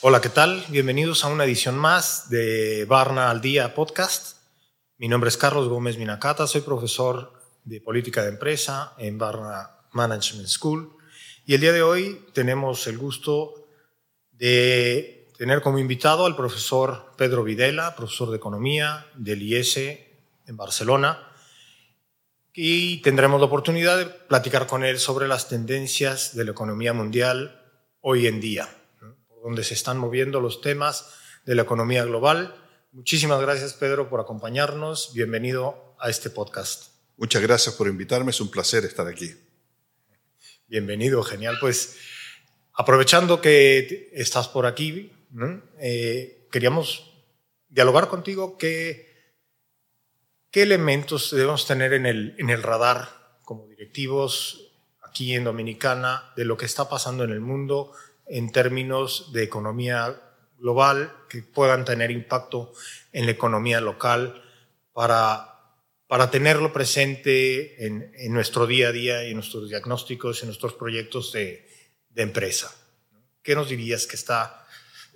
Hola, 0.00 0.22
¿qué 0.22 0.30
tal? 0.30 0.64
Bienvenidos 0.68 1.22
a 1.24 1.28
una 1.28 1.44
edición 1.44 1.76
más 1.76 2.30
de 2.30 2.86
Barna 2.86 3.30
al 3.30 3.42
Día 3.42 3.74
Podcast. 3.74 4.38
Mi 4.96 5.08
nombre 5.08 5.28
es 5.28 5.36
Carlos 5.36 5.68
Gómez 5.68 5.98
Minacata, 5.98 6.46
soy 6.46 6.62
profesor 6.62 7.34
de 7.64 7.82
política 7.82 8.22
de 8.22 8.30
empresa 8.30 8.94
en 8.96 9.18
Barna 9.18 9.72
Management 9.92 10.48
School 10.48 10.96
y 11.44 11.52
el 11.54 11.60
día 11.60 11.72
de 11.72 11.82
hoy 11.82 12.24
tenemos 12.32 12.86
el 12.86 12.96
gusto 12.96 13.68
de 14.32 15.28
tener 15.36 15.60
como 15.60 15.78
invitado 15.78 16.24
al 16.24 16.36
profesor 16.36 17.12
Pedro 17.18 17.44
Videla, 17.44 17.94
profesor 17.94 18.30
de 18.30 18.38
economía 18.38 19.06
del 19.14 19.42
IES 19.42 19.76
en 19.76 20.56
Barcelona 20.56 21.25
y 22.58 23.02
tendremos 23.02 23.38
la 23.38 23.46
oportunidad 23.46 23.98
de 23.98 24.06
platicar 24.06 24.66
con 24.66 24.82
él 24.82 24.98
sobre 24.98 25.28
las 25.28 25.48
tendencias 25.48 26.34
de 26.34 26.44
la 26.46 26.52
economía 26.52 26.94
mundial 26.94 27.62
hoy 28.00 28.26
en 28.26 28.40
día 28.40 28.68
donde 29.46 29.62
se 29.62 29.74
están 29.74 29.98
moviendo 29.98 30.40
los 30.40 30.60
temas 30.60 31.12
de 31.44 31.54
la 31.54 31.62
economía 31.62 32.04
global. 32.04 32.56
Muchísimas 32.90 33.40
gracias, 33.40 33.74
Pedro, 33.74 34.08
por 34.08 34.18
acompañarnos. 34.18 35.12
Bienvenido 35.14 35.94
a 36.00 36.10
este 36.10 36.30
podcast. 36.30 36.88
Muchas 37.16 37.42
gracias 37.42 37.76
por 37.76 37.86
invitarme, 37.86 38.30
es 38.30 38.40
un 38.40 38.50
placer 38.50 38.84
estar 38.84 39.06
aquí. 39.06 39.36
Bienvenido, 40.66 41.22
genial. 41.22 41.58
Pues 41.60 41.96
aprovechando 42.72 43.40
que 43.40 44.10
estás 44.14 44.48
por 44.48 44.66
aquí, 44.66 45.12
eh, 45.78 46.48
queríamos 46.50 47.12
dialogar 47.68 48.08
contigo 48.08 48.58
qué, 48.58 49.15
qué 50.56 50.62
elementos 50.62 51.32
debemos 51.32 51.66
tener 51.66 51.92
en 51.92 52.06
el, 52.06 52.34
en 52.38 52.48
el 52.48 52.62
radar 52.62 53.38
como 53.44 53.66
directivos 53.66 54.72
aquí 55.02 55.34
en 55.34 55.44
Dominicana 55.44 56.32
de 56.34 56.46
lo 56.46 56.56
que 56.56 56.64
está 56.64 56.88
pasando 56.88 57.24
en 57.24 57.30
el 57.30 57.40
mundo, 57.40 57.92
en 58.26 58.50
términos 58.50 59.34
de 59.34 59.42
economía 59.42 60.18
global 60.58 61.12
que 61.28 61.42
puedan 61.42 61.84
tener 61.84 62.10
impacto 62.10 62.72
en 63.12 63.26
la 63.26 63.32
economía 63.32 63.82
local 63.82 64.42
para, 64.94 65.60
para 66.06 66.30
tenerlo 66.30 66.72
presente 66.72 67.84
en, 67.84 68.10
en 68.16 68.32
nuestro 68.32 68.66
día 68.66 68.88
a 68.88 68.92
día 68.92 69.24
en 69.24 69.34
nuestros 69.34 69.68
diagnósticos, 69.68 70.40
en 70.40 70.48
nuestros 70.48 70.72
proyectos 70.72 71.32
de, 71.32 71.68
de 72.08 72.22
empresa. 72.22 72.74
¿Qué 73.42 73.54
nos 73.54 73.68
dirías 73.68 74.06
que, 74.06 74.16
está, 74.16 74.66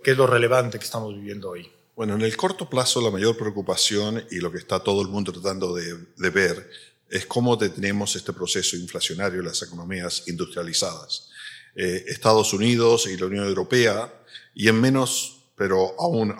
que 0.04 0.10
es 0.10 0.18
lo 0.18 0.26
relevante 0.26 0.78
que 0.78 0.84
estamos 0.84 1.14
viviendo 1.14 1.48
hoy? 1.48 1.79
Bueno, 2.00 2.14
en 2.14 2.22
el 2.22 2.34
corto 2.34 2.66
plazo 2.66 3.02
la 3.02 3.10
mayor 3.10 3.36
preocupación 3.36 4.24
y 4.30 4.36
lo 4.36 4.50
que 4.50 4.56
está 4.56 4.80
todo 4.82 5.02
el 5.02 5.08
mundo 5.08 5.32
tratando 5.32 5.74
de, 5.74 6.30
ver 6.30 6.70
es 7.10 7.26
cómo 7.26 7.56
detenemos 7.56 8.16
este 8.16 8.32
proceso 8.32 8.74
inflacionario 8.74 9.40
en 9.40 9.44
las 9.44 9.60
economías 9.60 10.22
industrializadas. 10.26 11.28
Eh, 11.76 12.06
Estados 12.08 12.54
Unidos 12.54 13.06
y 13.06 13.18
la 13.18 13.26
Unión 13.26 13.44
Europea, 13.44 14.10
y 14.54 14.68
en 14.68 14.80
menos, 14.80 15.42
pero 15.54 15.94
aún, 15.98 16.34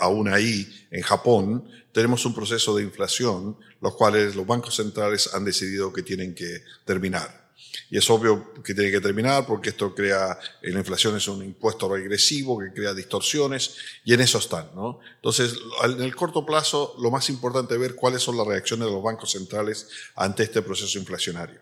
aún 0.00 0.26
ahí, 0.26 0.66
en 0.90 1.02
Japón, 1.02 1.70
tenemos 1.92 2.26
un 2.26 2.34
proceso 2.34 2.74
de 2.74 2.82
inflación, 2.82 3.56
los 3.80 3.94
cuales 3.94 4.34
los 4.34 4.44
bancos 4.44 4.74
centrales 4.74 5.32
han 5.32 5.44
decidido 5.44 5.92
que 5.92 6.02
tienen 6.02 6.34
que 6.34 6.64
terminar. 6.84 7.45
Y 7.90 7.98
es 7.98 8.10
obvio 8.10 8.52
que 8.62 8.74
tiene 8.74 8.90
que 8.90 9.00
terminar 9.00 9.46
porque 9.46 9.70
esto 9.70 9.94
crea, 9.94 10.38
la 10.62 10.78
inflación 10.78 11.16
es 11.16 11.28
un 11.28 11.44
impuesto 11.44 11.88
regresivo 11.88 12.58
que 12.58 12.72
crea 12.72 12.94
distorsiones 12.94 13.76
y 14.04 14.12
en 14.12 14.20
eso 14.20 14.38
están, 14.38 14.70
¿no? 14.74 15.00
Entonces, 15.16 15.54
en 15.84 16.02
el 16.02 16.14
corto 16.16 16.44
plazo, 16.44 16.94
lo 16.98 17.10
más 17.10 17.28
importante 17.30 17.74
es 17.74 17.80
ver 17.80 17.94
cuáles 17.94 18.22
son 18.22 18.36
las 18.36 18.46
reacciones 18.46 18.86
de 18.86 18.92
los 18.92 19.02
bancos 19.02 19.32
centrales 19.32 19.88
ante 20.14 20.42
este 20.42 20.62
proceso 20.62 20.98
inflacionario. 20.98 21.60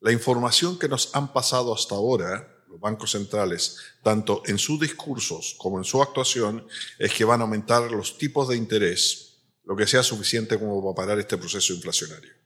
La 0.00 0.12
información 0.12 0.78
que 0.78 0.88
nos 0.88 1.14
han 1.14 1.32
pasado 1.32 1.74
hasta 1.74 1.96
ahora, 1.96 2.64
los 2.68 2.78
bancos 2.78 3.10
centrales, 3.10 3.78
tanto 4.02 4.42
en 4.46 4.58
sus 4.58 4.78
discursos 4.78 5.56
como 5.58 5.78
en 5.78 5.84
su 5.84 6.00
actuación, 6.00 6.66
es 6.98 7.12
que 7.12 7.24
van 7.24 7.40
a 7.40 7.44
aumentar 7.44 7.90
los 7.90 8.16
tipos 8.16 8.48
de 8.48 8.56
interés, 8.56 9.40
lo 9.64 9.74
que 9.74 9.86
sea 9.86 10.02
suficiente 10.02 10.58
como 10.58 10.80
para 10.94 11.06
parar 11.06 11.18
este 11.18 11.36
proceso 11.36 11.72
inflacionario. 11.72 12.37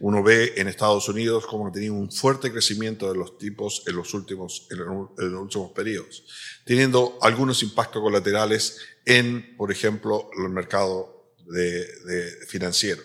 Uno 0.00 0.22
ve 0.22 0.54
en 0.56 0.68
Estados 0.68 1.08
Unidos 1.08 1.46
cómo 1.46 1.68
ha 1.68 1.72
tenido 1.72 1.94
un 1.94 2.10
fuerte 2.10 2.50
crecimiento 2.50 3.10
de 3.10 3.18
los 3.18 3.38
tipos 3.38 3.82
en 3.86 3.96
los 3.96 4.12
últimos, 4.14 4.66
en 4.70 4.78
los 4.78 5.40
últimos 5.42 5.72
periodos, 5.72 6.24
teniendo 6.64 7.18
algunos 7.22 7.62
impactos 7.62 8.02
colaterales 8.02 8.78
en, 9.04 9.56
por 9.56 9.70
ejemplo, 9.70 10.30
el 10.36 10.50
mercado 10.50 11.34
de, 11.46 11.86
de 12.04 12.46
financiero. 12.46 13.02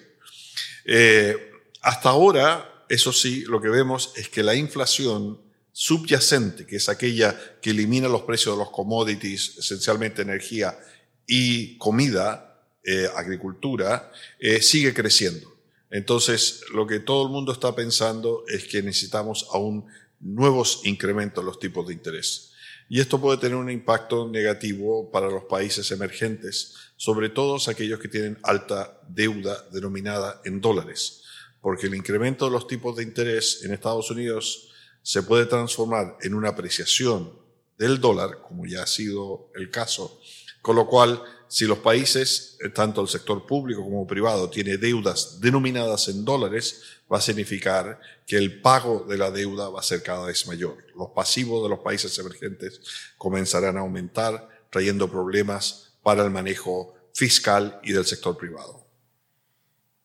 Eh, 0.85 1.51
hasta 1.81 2.09
ahora, 2.09 2.85
eso 2.89 3.13
sí, 3.13 3.43
lo 3.45 3.61
que 3.61 3.69
vemos 3.69 4.11
es 4.15 4.29
que 4.29 4.43
la 4.43 4.55
inflación 4.55 5.39
subyacente, 5.71 6.65
que 6.65 6.77
es 6.77 6.89
aquella 6.89 7.59
que 7.61 7.69
elimina 7.69 8.09
los 8.09 8.23
precios 8.23 8.55
de 8.55 8.63
los 8.63 8.71
commodities, 8.71 9.59
esencialmente 9.59 10.21
energía 10.21 10.77
y 11.25 11.77
comida, 11.77 12.65
eh, 12.83 13.07
agricultura, 13.15 14.11
eh, 14.39 14.61
sigue 14.61 14.93
creciendo. 14.93 15.58
Entonces, 15.89 16.61
lo 16.73 16.85
que 16.85 16.99
todo 16.99 17.25
el 17.25 17.31
mundo 17.31 17.51
está 17.51 17.75
pensando 17.75 18.43
es 18.47 18.65
que 18.65 18.81
necesitamos 18.81 19.47
aún 19.53 19.85
nuevos 20.19 20.81
incrementos 20.83 21.41
en 21.41 21.47
los 21.47 21.59
tipos 21.59 21.87
de 21.87 21.93
interés. 21.93 22.51
Y 22.89 22.99
esto 22.99 23.21
puede 23.21 23.37
tener 23.37 23.55
un 23.55 23.69
impacto 23.69 24.27
negativo 24.27 25.11
para 25.11 25.29
los 25.29 25.43
países 25.43 25.91
emergentes, 25.91 26.75
sobre 26.97 27.29
todo 27.29 27.57
aquellos 27.67 27.99
que 27.99 28.07
tienen 28.07 28.37
alta 28.43 28.99
deuda 29.07 29.67
denominada 29.71 30.41
en 30.45 30.59
dólares 30.59 31.23
porque 31.61 31.87
el 31.87 31.95
incremento 31.95 32.45
de 32.45 32.51
los 32.51 32.67
tipos 32.67 32.95
de 32.95 33.03
interés 33.03 33.63
en 33.63 33.73
Estados 33.73 34.09
Unidos 34.11 34.69
se 35.01 35.23
puede 35.23 35.45
transformar 35.45 36.17
en 36.21 36.33
una 36.33 36.49
apreciación 36.49 37.31
del 37.77 37.99
dólar, 37.99 38.41
como 38.41 38.65
ya 38.65 38.83
ha 38.83 38.87
sido 38.87 39.51
el 39.55 39.69
caso, 39.69 40.19
con 40.61 40.75
lo 40.75 40.87
cual, 40.87 41.21
si 41.49 41.65
los 41.65 41.79
países, 41.79 42.59
tanto 42.75 43.01
el 43.01 43.07
sector 43.07 43.47
público 43.47 43.83
como 43.83 44.05
privado, 44.05 44.51
tiene 44.51 44.77
deudas 44.77 45.41
denominadas 45.41 46.07
en 46.07 46.23
dólares, 46.23 46.83
va 47.11 47.17
a 47.17 47.21
significar 47.21 47.99
que 48.27 48.37
el 48.37 48.61
pago 48.61 49.03
de 49.09 49.17
la 49.17 49.31
deuda 49.31 49.67
va 49.69 49.79
a 49.79 49.83
ser 49.83 50.03
cada 50.03 50.27
vez 50.27 50.45
mayor. 50.45 50.77
Los 50.95 51.09
pasivos 51.09 51.63
de 51.63 51.69
los 51.69 51.79
países 51.79 52.17
emergentes 52.19 52.79
comenzarán 53.17 53.77
a 53.77 53.79
aumentar, 53.79 54.47
trayendo 54.69 55.09
problemas 55.09 55.93
para 56.03 56.23
el 56.23 56.29
manejo 56.29 56.93
fiscal 57.15 57.79
y 57.83 57.93
del 57.93 58.05
sector 58.05 58.37
privado. 58.37 58.85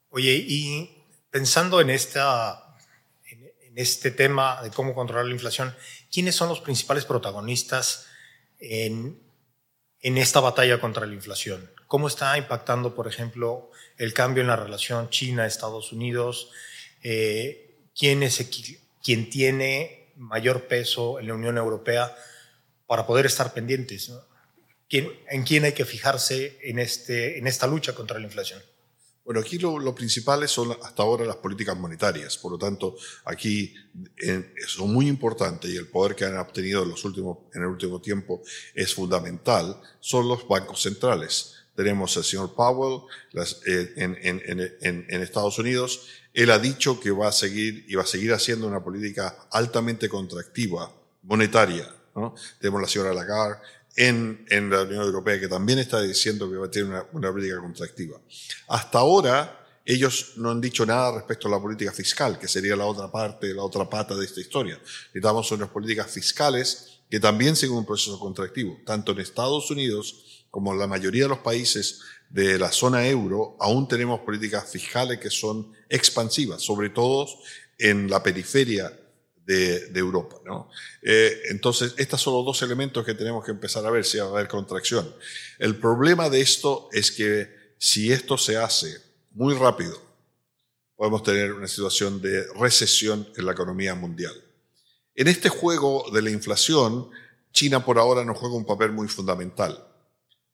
Oye, 0.09 0.32
y 0.49 1.05
pensando 1.31 1.78
en, 1.82 1.91
esta, 1.91 2.75
en, 3.31 3.76
este 3.76 4.11
tema 4.11 4.62
de 4.62 4.71
cómo 4.71 4.94
controlar 4.94 5.26
la 5.26 5.32
inflación, 5.32 5.75
¿quiénes 6.11 6.37
son 6.37 6.49
los 6.49 6.61
principales 6.61 7.05
protagonistas 7.05 8.06
en, 8.59 9.24
en 10.05 10.19
esta 10.19 10.39
batalla 10.39 10.79
contra 10.79 11.07
la 11.07 11.15
inflación? 11.15 11.71
¿Cómo 11.89 12.09
está 12.09 12.37
impactando, 12.37 12.95
por 12.95 13.09
ejemplo, 13.09 13.71
el 13.97 14.13
cambio 14.13 14.43
en 14.43 14.49
la 14.49 14.57
relación 14.57 15.09
China-Estados 15.09 15.93
Unidos? 15.93 16.51
Eh, 17.03 17.75
¿quién, 17.99 18.23
es, 18.23 18.47
¿Quién 19.03 19.31
tiene 19.31 20.13
mayor 20.17 20.69
peso 20.69 21.19
en 21.19 21.29
la 21.29 21.35
Unión 21.35 21.57
Europea 21.57 22.15
para 22.87 23.07
poder 23.07 23.25
estar 23.25 23.55
pendientes? 23.55 24.13
¿Quién, 24.91 25.11
¿En 25.31 25.43
quién 25.43 25.65
hay 25.65 25.73
que 25.73 25.87
fijarse 25.87 26.59
en, 26.63 26.79
este, 26.79 27.39
en 27.39 27.47
esta 27.47 27.67
lucha 27.67 27.95
contra 27.95 28.19
la 28.19 28.27
inflación? 28.27 28.63
Bueno, 29.25 29.41
aquí 29.41 29.59
lo, 29.59 29.79
lo, 29.79 29.95
principal 29.95 30.47
son 30.47 30.77
hasta 30.83 31.03
ahora 31.03 31.25
las 31.25 31.37
políticas 31.37 31.77
monetarias, 31.77 32.37
por 32.37 32.53
lo 32.53 32.59
tanto, 32.59 32.95
aquí 33.25 33.75
son 34.67 34.93
muy 34.93 35.09
importantes 35.09 35.71
y 35.71 35.77
el 35.77 35.89
poder 35.89 36.15
que 36.15 36.27
han 36.27 36.37
obtenido 36.37 36.83
en, 36.83 36.91
los 36.91 37.05
últimos, 37.07 37.39
en 37.55 37.62
el 37.62 37.69
último 37.69 38.03
tiempo 38.03 38.43
es 38.75 38.93
fundamental, 38.93 39.81
son 40.01 40.29
los 40.29 40.47
bancos 40.47 40.83
centrales. 40.83 41.55
Tenemos 41.75 42.17
al 42.19 42.25
señor 42.25 42.55
Powell 42.55 43.01
las, 43.33 43.62
eh, 43.67 43.95
en, 43.97 44.17
en, 44.23 45.07
en, 45.09 45.23
Estados 45.23 45.59
Unidos. 45.59 46.06
Él 46.33 46.51
ha 46.51 46.59
dicho 46.59 47.00
que 47.00 47.11
va 47.11 47.29
a 47.29 47.32
seguir 47.32 47.85
y 47.88 47.94
va 47.97 48.03
a 48.03 48.06
seguir 48.06 48.32
haciendo 48.32 48.69
una 48.69 48.85
política 48.85 49.49
altamente 49.50 50.09
contractiva, 50.09 50.93
monetaria. 51.23 51.93
¿no? 52.15 52.35
Tenemos 52.61 52.81
la 52.81 52.88
señora 52.88 53.12
Lagarde 53.12 53.59
en, 53.96 54.44
en, 54.49 54.70
la 54.70 54.82
Unión 54.82 55.02
Europea, 55.02 55.38
que 55.38 55.49
también 55.49 55.79
está 55.79 56.02
diciendo 56.02 56.50
que 56.50 56.56
va 56.56 56.67
a 56.67 56.70
tener 56.70 56.88
una, 56.88 57.06
una, 57.12 57.31
política 57.31 57.61
contractiva. 57.61 58.20
Hasta 58.69 58.99
ahora, 58.99 59.61
ellos 59.85 60.32
no 60.37 60.50
han 60.50 60.61
dicho 60.61 60.85
nada 60.87 61.12
respecto 61.12 61.49
a 61.49 61.50
la 61.50 61.61
política 61.61 61.93
fiscal, 61.93 62.38
que 62.38 62.49
sería 62.49 62.75
la 62.75 62.87
otra 62.87 63.11
parte, 63.11 63.52
la 63.52 63.62
otra 63.62 63.88
pata 63.88 64.17
de 64.17 64.25
esta 64.25 64.41
historia. 64.41 64.79
Necesitamos 64.79 65.50
unas 65.52 65.69
políticas 65.69 66.11
fiscales 66.11 67.00
que 67.11 67.20
también 67.20 67.55
siguen 67.55 67.76
un 67.76 67.87
proceso 67.87 68.19
contractivo. 68.19 68.79
Tanto 68.85 69.12
en 69.12 69.20
Estados 69.20 69.70
Unidos 69.70 70.47
como 70.50 70.73
en 70.73 70.79
la 70.79 70.87
mayoría 70.87 71.25
de 71.25 71.29
los 71.29 71.38
países 71.38 72.00
de 72.31 72.58
la 72.58 72.73
zona 72.73 73.06
euro, 73.06 73.56
aún 73.61 73.87
tenemos 73.87 74.20
políticas 74.20 74.70
fiscales 74.70 75.19
que 75.19 75.31
son 75.31 75.73
expansivas, 75.88 76.62
sobre 76.62 76.90
todo 76.90 77.29
en 77.79 78.08
la 78.08 78.23
periferia 78.23 78.93
de, 79.46 79.91
Europa. 79.94 80.37
¿no? 80.44 80.70
Eh, 81.02 81.43
entonces, 81.50 81.94
estos 81.96 82.20
son 82.20 82.35
los 82.35 82.44
dos 82.44 82.62
elementos 82.62 83.05
que 83.05 83.14
tenemos 83.14 83.44
que 83.44 83.50
empezar 83.50 83.85
a 83.87 83.91
ver 83.91 84.05
si 84.05 84.19
va 84.19 84.26
a 84.26 84.29
haber 84.29 84.49
contracción. 84.49 85.14
El 85.58 85.76
problema 85.76 86.31
de 86.31 86.41
esto 86.41 86.88
es 86.93 87.11
que 87.11 87.75
si 87.79 88.12
esto 88.12 88.38
se 88.38 88.56
hace 88.56 88.96
muy 89.32 89.55
rápido, 89.55 90.00
podemos 90.96 91.23
tener 91.23 91.52
una 91.52 91.69
situación 91.69 92.23
de 92.23 92.46
recesión 92.55 93.29
en 93.37 93.46
la 93.46 93.52
economía 93.52 93.94
mundial. 93.94 94.35
En 95.14 95.29
este 95.29 95.49
juego 95.49 96.11
de 96.12 96.23
la 96.23 96.31
inflación, 96.31 97.11
China 97.52 97.85
por 97.85 97.99
ahora 97.99 98.25
no 98.25 98.35
juega 98.35 98.56
un 98.56 98.67
papel 98.67 98.93
muy 98.93 99.08
fundamental. 99.08 99.87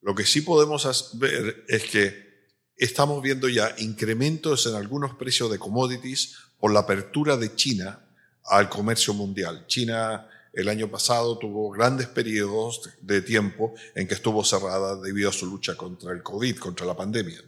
Lo 0.02 0.14
que 0.14 0.26
sí 0.26 0.40
podemos 0.40 1.18
ver 1.18 1.64
es 1.68 1.84
que 1.84 2.30
estamos 2.76 3.22
viendo 3.22 3.48
ya 3.48 3.74
incrementos 3.78 4.66
en 4.66 4.74
algunos 4.74 5.14
precios 5.14 5.50
de 5.50 5.58
commodities 5.58 6.36
por 6.58 6.72
la 6.72 6.80
apertura 6.80 7.36
de 7.36 7.54
China 7.54 8.00
al 8.44 8.68
comercio 8.68 9.14
mundial. 9.14 9.66
China 9.66 10.26
el 10.52 10.68
año 10.68 10.88
pasado 10.88 11.38
tuvo 11.38 11.70
grandes 11.70 12.08
periodos 12.08 12.90
de 13.00 13.22
tiempo 13.22 13.74
en 13.94 14.08
que 14.08 14.14
estuvo 14.14 14.44
cerrada 14.44 14.96
debido 14.96 15.30
a 15.30 15.32
su 15.32 15.46
lucha 15.46 15.76
contra 15.76 16.12
el 16.12 16.22
COVID, 16.22 16.58
contra 16.58 16.86
la 16.86 16.96
pandemia. 16.96 17.40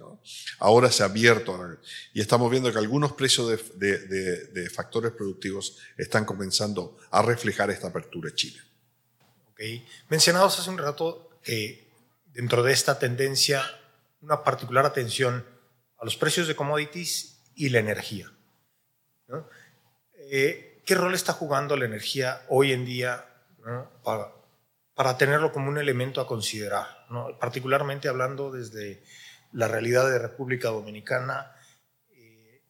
Ahora 0.61 0.91
se 0.91 1.03
ha 1.03 1.07
abierto 1.07 1.79
y 2.13 2.21
estamos 2.21 2.51
viendo 2.51 2.71
que 2.71 2.79
algunos 2.79 3.13
precios 3.13 3.61
de, 3.75 4.71
factores 4.73 5.13
productivos 5.13 5.79
están 5.97 6.25
comenzando 6.25 6.97
a 7.11 7.23
reflejar 7.23 7.71
esta 7.71 7.89
apertura 7.89 8.33
china. 8.35 8.65
Okay. 9.53 9.85
Mencionados 10.09 10.59
hace 10.59 10.71
un 10.71 10.79
rato 10.79 11.31
que 11.43 11.91
dentro 12.33 12.63
de 12.63 12.73
esta 12.73 12.99
tendencia 12.99 13.65
una 14.21 14.45
particular 14.45 14.87
atención 14.87 15.45
a 15.99 16.05
los 16.05 16.17
precios 16.17 16.47
de 16.47 16.55
commodities 16.55 17.41
y 17.57 17.69
la 17.69 17.81
energía. 17.81 18.33
Eh, 20.31 20.72
¿Qué 20.85 20.97
rol 20.97 21.15
está 21.15 21.33
jugando 21.33 21.77
la 21.77 21.85
energía 21.85 22.45
hoy 22.49 22.73
en 22.73 22.85
día 22.85 23.25
para, 24.03 24.33
para, 24.95 25.17
tenerlo 25.17 25.53
como 25.53 25.69
un 25.69 25.79
elemento 25.79 26.21
a 26.21 26.27
considerar? 26.27 27.07
Particularmente 27.39 28.09
hablando 28.09 28.51
desde 28.51 29.03
la 29.53 29.69
realidad 29.69 30.11
de 30.11 30.19
República 30.19 30.69
Dominicana, 30.71 31.55
eh, 32.11 32.63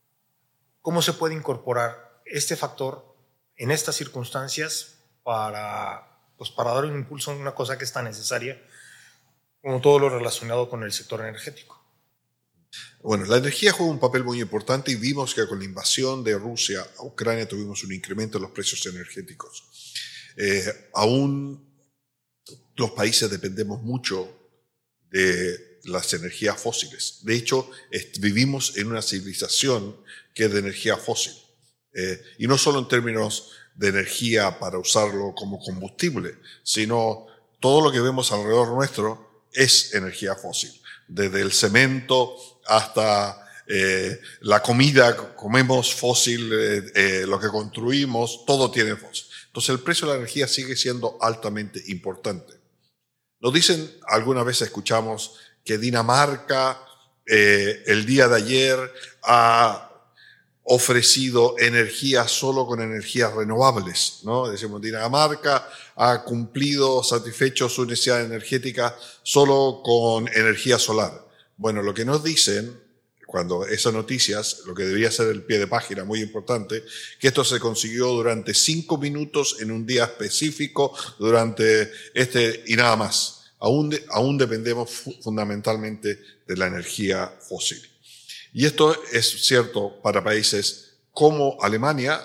¿cómo 0.83 1.01
se 1.01 1.15
puede 1.15 1.35
incorporar 1.35 2.21
este 2.27 2.55
factor 2.55 3.17
en 3.57 3.71
estas 3.71 3.97
circunstancias 3.97 4.99
para, 5.23 6.07
pues, 6.37 6.51
para 6.51 6.75
dar 6.75 6.85
un 6.85 6.95
impulso 6.95 7.31
a 7.31 7.37
una 7.37 7.55
cosa 7.55 7.79
que 7.79 7.85
es 7.85 7.93
tan 7.95 8.05
necesaria 8.05 8.63
como 9.63 9.81
todo 9.81 9.99
lo 9.99 10.11
relacionado 10.11 10.69
con 10.69 10.83
el 10.83 10.93
sector 10.93 11.21
energético? 11.21 11.82
Bueno, 13.03 13.25
la 13.27 13.39
energía 13.39 13.73
juega 13.73 13.93
un 13.93 13.99
papel 13.99 14.25
muy 14.25 14.41
importante 14.41 14.93
y 14.93 14.95
vimos 14.95 15.35
que 15.35 15.47
con 15.47 15.59
la 15.59 15.65
invasión 15.65 16.23
de 16.23 16.39
Rusia 16.39 16.87
a 16.99 17.05
Ucrania 17.05 17.49
tuvimos 17.49 17.83
un 17.85 17.93
incremento 17.93 18.39
en 18.39 18.43
los 18.43 18.53
precios 18.53 18.85
energéticos. 18.87 19.65
Eh, 20.37 20.91
aún 20.95 21.73
los 22.77 22.93
países 22.93 23.31
dependemos 23.31 23.83
mucho 23.83 24.29
de 25.11 25.81
las 25.85 26.13
energías 26.15 26.61
fósiles. 26.61 27.19
De 27.23 27.35
hecho, 27.35 27.71
vivimos 28.21 28.77
en 28.77 28.87
una 28.87 29.03
civilización 29.03 29.97
que 30.35 30.45
es 30.45 30.53
de 30.53 30.61
energía 30.61 30.97
fósil. 30.97 31.35
Eh, 31.95 32.23
y 32.39 32.47
no 32.47 32.57
solo 32.57 32.79
en 32.79 32.89
términos 32.89 33.51
de 33.75 33.89
energía 33.89 34.59
para 34.59 34.79
usarlo 34.79 35.35
como 35.35 35.59
combustible, 35.59 36.37
sino 36.63 37.27
todo 37.61 37.83
lo 37.83 37.93
que 37.93 38.01
vemos 38.01 38.33
alrededor 38.33 38.69
nuestro 38.69 39.45
es 39.53 39.95
energía 39.95 40.35
fósil. 40.35 40.73
Desde 41.09 41.41
el 41.43 41.53
cemento 41.53 42.37
hasta 42.67 43.43
eh, 43.67 44.21
la 44.41 44.61
comida, 44.61 45.17
comemos 45.35 45.95
fósil, 45.95 46.53
eh, 46.53 46.93
eh, 46.95 47.25
lo 47.27 47.39
que 47.39 47.49
construimos, 47.49 48.45
todo 48.45 48.71
tiene 48.71 48.97
fósil. 48.97 49.27
Entonces 49.47 49.71
el 49.71 49.81
precio 49.81 50.07
de 50.07 50.13
la 50.15 50.19
energía 50.19 50.49
sigue 50.49 50.77
siendo 50.77 51.17
altamente 51.21 51.83
importante. 51.89 52.55
Nos 53.41 53.53
dicen, 53.53 53.91
alguna 54.09 54.43
vez 54.43 54.63
escuchamos 54.63 55.35
que 55.65 55.79
Dinamarca 55.79 56.81
el 57.25 58.05
día 58.05 58.27
de 58.27 58.37
ayer 58.37 58.93
ha 59.23 59.93
ofrecido 60.65 61.55
energía 61.59 62.27
solo 62.29 62.67
con 62.67 62.81
energías 62.81 63.33
renovables, 63.33 64.21
¿no? 64.25 64.49
Decimos, 64.49 64.81
Dinamarca 64.81 65.69
ha 65.97 66.23
cumplido, 66.25 67.03
satisfecho 67.03 67.69
su 67.69 67.85
necesidad 67.85 68.23
energética 68.23 68.97
solo 69.23 69.81
con 69.85 70.29
energía 70.29 70.79
solar. 70.79 71.32
Bueno, 71.63 71.81
lo 71.81 71.95
que 71.95 72.05
nos 72.05 72.25
dicen 72.25 72.77
cuando 73.25 73.65
esas 73.65 73.93
noticias, 73.93 74.63
lo 74.67 74.75
que 74.75 74.83
debería 74.83 75.13
ser 75.13 75.29
el 75.29 75.45
pie 75.45 75.61
de 75.61 75.69
página, 75.69 76.03
muy 76.03 76.21
importante, 76.21 76.83
que 77.21 77.29
esto 77.29 77.45
se 77.45 77.61
consiguió 77.61 78.09
durante 78.09 78.53
cinco 78.53 78.99
minutos 78.99 79.59
en 79.61 79.71
un 79.71 79.87
día 79.87 80.03
específico, 80.03 80.93
durante 81.21 81.93
este 82.15 82.65
y 82.67 82.75
nada 82.75 82.97
más. 82.97 83.53
Aún, 83.61 83.97
aún 84.11 84.39
dependemos 84.39 84.91
fundamentalmente 85.23 86.21
de 86.49 86.57
la 86.57 86.67
energía 86.67 87.33
fósil. 87.49 87.81
Y 88.53 88.67
esto 88.67 89.01
es 89.13 89.47
cierto 89.47 90.03
para 90.03 90.25
países 90.25 90.95
como 91.13 91.59
Alemania, 91.63 92.21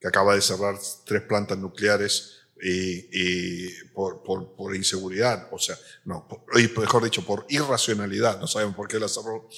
que 0.00 0.08
acaba 0.08 0.34
de 0.34 0.42
cerrar 0.42 0.76
tres 1.06 1.22
plantas 1.22 1.56
nucleares 1.56 2.41
y, 2.64 3.70
por, 3.92 4.22
por, 4.22 4.54
por, 4.54 4.76
inseguridad, 4.76 5.48
o 5.50 5.58
sea, 5.58 5.76
no, 6.04 6.28
mejor 6.76 7.02
dicho, 7.02 7.24
por 7.26 7.44
irracionalidad, 7.48 8.38
no 8.38 8.46
saben 8.46 8.72
por 8.72 8.86
qué 8.86 9.00
la 9.00 9.08
cerró, 9.08 9.48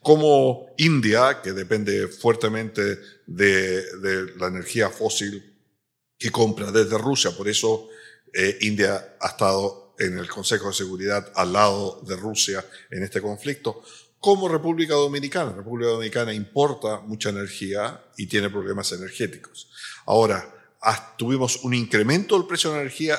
como 0.00 0.66
India, 0.78 1.40
que 1.42 1.52
depende 1.52 2.06
fuertemente 2.06 2.98
de, 3.26 3.98
de 3.98 4.36
la 4.36 4.46
energía 4.46 4.90
fósil 4.90 5.52
que 6.16 6.30
compra 6.30 6.70
desde 6.70 6.98
Rusia, 6.98 7.32
por 7.32 7.48
eso 7.48 7.88
eh, 8.32 8.58
India 8.62 9.16
ha 9.20 9.28
estado 9.28 9.94
en 9.98 10.18
el 10.18 10.28
Consejo 10.28 10.68
de 10.68 10.74
Seguridad 10.74 11.32
al 11.34 11.52
lado 11.52 12.00
de 12.06 12.16
Rusia 12.16 12.64
en 12.90 13.02
este 13.02 13.20
conflicto, 13.20 13.82
como 14.18 14.48
República 14.48 14.94
Dominicana. 14.94 15.52
República 15.52 15.90
Dominicana 15.90 16.32
importa 16.32 17.00
mucha 17.00 17.30
energía 17.30 18.04
y 18.16 18.26
tiene 18.26 18.50
problemas 18.50 18.92
energéticos. 18.92 19.68
Ahora, 20.06 20.61
tuvimos 21.16 21.62
un 21.64 21.74
incremento 21.74 22.36
del 22.36 22.46
precio 22.46 22.70
de 22.70 22.76
la 22.76 22.82
energía 22.82 23.18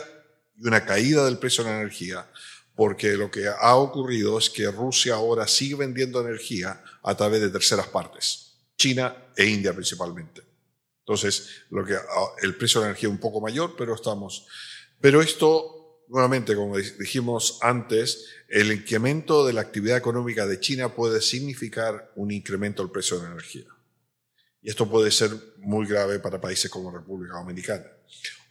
y 0.57 0.67
una 0.67 0.85
caída 0.85 1.25
del 1.25 1.37
precio 1.37 1.63
de 1.63 1.71
la 1.71 1.79
energía, 1.79 2.29
porque 2.75 3.13
lo 3.13 3.29
que 3.29 3.47
ha 3.47 3.75
ocurrido 3.75 4.37
es 4.37 4.49
que 4.49 4.69
Rusia 4.69 5.15
ahora 5.15 5.47
sigue 5.47 5.75
vendiendo 5.75 6.21
energía 6.21 6.83
a 7.01 7.15
través 7.15 7.41
de 7.41 7.49
terceras 7.49 7.87
partes, 7.87 8.55
China 8.77 9.15
e 9.35 9.45
India 9.45 9.73
principalmente. 9.73 10.41
Entonces, 10.99 11.49
lo 11.69 11.85
que, 11.85 11.95
ah, 11.95 12.27
el 12.41 12.55
precio 12.55 12.79
de 12.79 12.85
la 12.85 12.89
energía 12.91 13.09
es 13.09 13.13
un 13.13 13.19
poco 13.19 13.41
mayor, 13.41 13.75
pero 13.77 13.93
estamos. 13.93 14.47
Pero 15.01 15.21
esto, 15.21 16.03
nuevamente, 16.07 16.55
como 16.55 16.77
dijimos 16.77 17.59
antes, 17.61 18.27
el 18.47 18.71
incremento 18.71 19.45
de 19.45 19.53
la 19.53 19.61
actividad 19.61 19.97
económica 19.97 20.45
de 20.45 20.59
China 20.59 20.95
puede 20.95 21.21
significar 21.21 22.11
un 22.15 22.31
incremento 22.31 22.81
del 22.81 22.91
precio 22.91 23.17
de 23.17 23.23
la 23.23 23.31
energía. 23.31 23.65
Y 24.63 24.69
esto 24.69 24.89
puede 24.89 25.11
ser 25.11 25.31
muy 25.57 25.85
grave 25.85 26.19
para 26.19 26.39
países 26.39 26.71
como 26.71 26.91
República 26.91 27.35
Dominicana. 27.35 27.85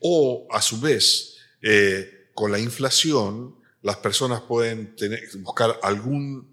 O, 0.00 0.47
a 0.50 0.61
su 0.61 0.81
vez, 0.81 1.37
eh, 1.62 2.28
con 2.35 2.52
la 2.52 2.59
inflación, 2.59 3.57
las 3.83 3.97
personas 3.97 4.42
pueden 4.42 4.95
tener, 4.95 5.23
buscar 5.38 5.78
algún 5.83 6.52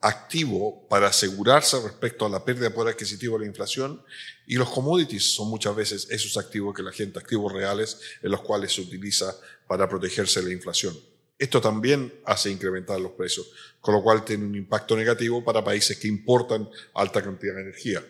activo 0.00 0.86
para 0.88 1.08
asegurarse 1.08 1.80
respecto 1.80 2.26
a 2.26 2.28
la 2.28 2.44
pérdida 2.44 2.64
de 2.64 2.74
poder 2.74 2.92
adquisitivo 2.94 3.38
de 3.38 3.44
la 3.44 3.50
inflación 3.50 4.02
y 4.46 4.56
los 4.56 4.68
commodities 4.68 5.34
son 5.34 5.48
muchas 5.48 5.74
veces 5.76 6.08
esos 6.10 6.36
activos 6.36 6.74
que 6.74 6.82
la 6.82 6.92
gente, 6.92 7.18
activos 7.18 7.52
reales, 7.52 7.98
en 8.20 8.32
los 8.32 8.42
cuales 8.42 8.74
se 8.74 8.80
utiliza 8.80 9.34
para 9.66 9.88
protegerse 9.88 10.40
de 10.40 10.48
la 10.48 10.52
inflación. 10.52 10.98
Esto 11.38 11.60
también 11.60 12.12
hace 12.24 12.50
incrementar 12.50 13.00
los 13.00 13.12
precios, 13.12 13.48
con 13.80 13.94
lo 13.94 14.02
cual 14.02 14.24
tiene 14.24 14.44
un 14.44 14.54
impacto 14.54 14.96
negativo 14.96 15.44
para 15.44 15.64
países 15.64 15.98
que 15.98 16.08
importan 16.08 16.68
alta 16.94 17.22
cantidad 17.22 17.54
de 17.54 17.62
energía. 17.62 18.04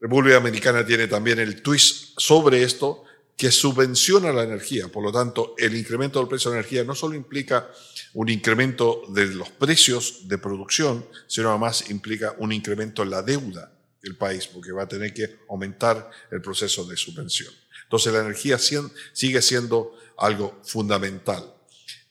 República 0.00 0.36
Dominicana 0.36 0.84
tiene 0.84 1.08
también 1.08 1.38
el 1.38 1.60
twist 1.60 2.18
sobre 2.18 2.62
esto 2.62 3.04
que 3.36 3.50
subvenciona 3.50 4.32
la 4.32 4.44
energía. 4.44 4.88
Por 4.88 5.04
lo 5.04 5.12
tanto, 5.12 5.54
el 5.58 5.76
incremento 5.76 6.18
del 6.18 6.28
precio 6.28 6.50
de 6.50 6.56
la 6.56 6.60
energía 6.60 6.84
no 6.84 6.94
solo 6.94 7.14
implica 7.14 7.70
un 8.14 8.28
incremento 8.28 9.02
de 9.08 9.26
los 9.26 9.50
precios 9.50 10.28
de 10.28 10.38
producción, 10.38 11.06
sino 11.26 11.50
además 11.50 11.90
implica 11.90 12.34
un 12.38 12.52
incremento 12.52 13.02
en 13.02 13.10
la 13.10 13.22
deuda 13.22 13.72
del 14.02 14.16
país, 14.16 14.46
porque 14.46 14.72
va 14.72 14.84
a 14.84 14.88
tener 14.88 15.12
que 15.12 15.38
aumentar 15.48 16.10
el 16.30 16.40
proceso 16.40 16.84
de 16.84 16.96
subvención. 16.96 17.52
Entonces, 17.84 18.12
la 18.12 18.20
energía 18.20 18.58
sigue 18.58 19.42
siendo 19.42 19.98
algo 20.16 20.60
fundamental. 20.64 21.54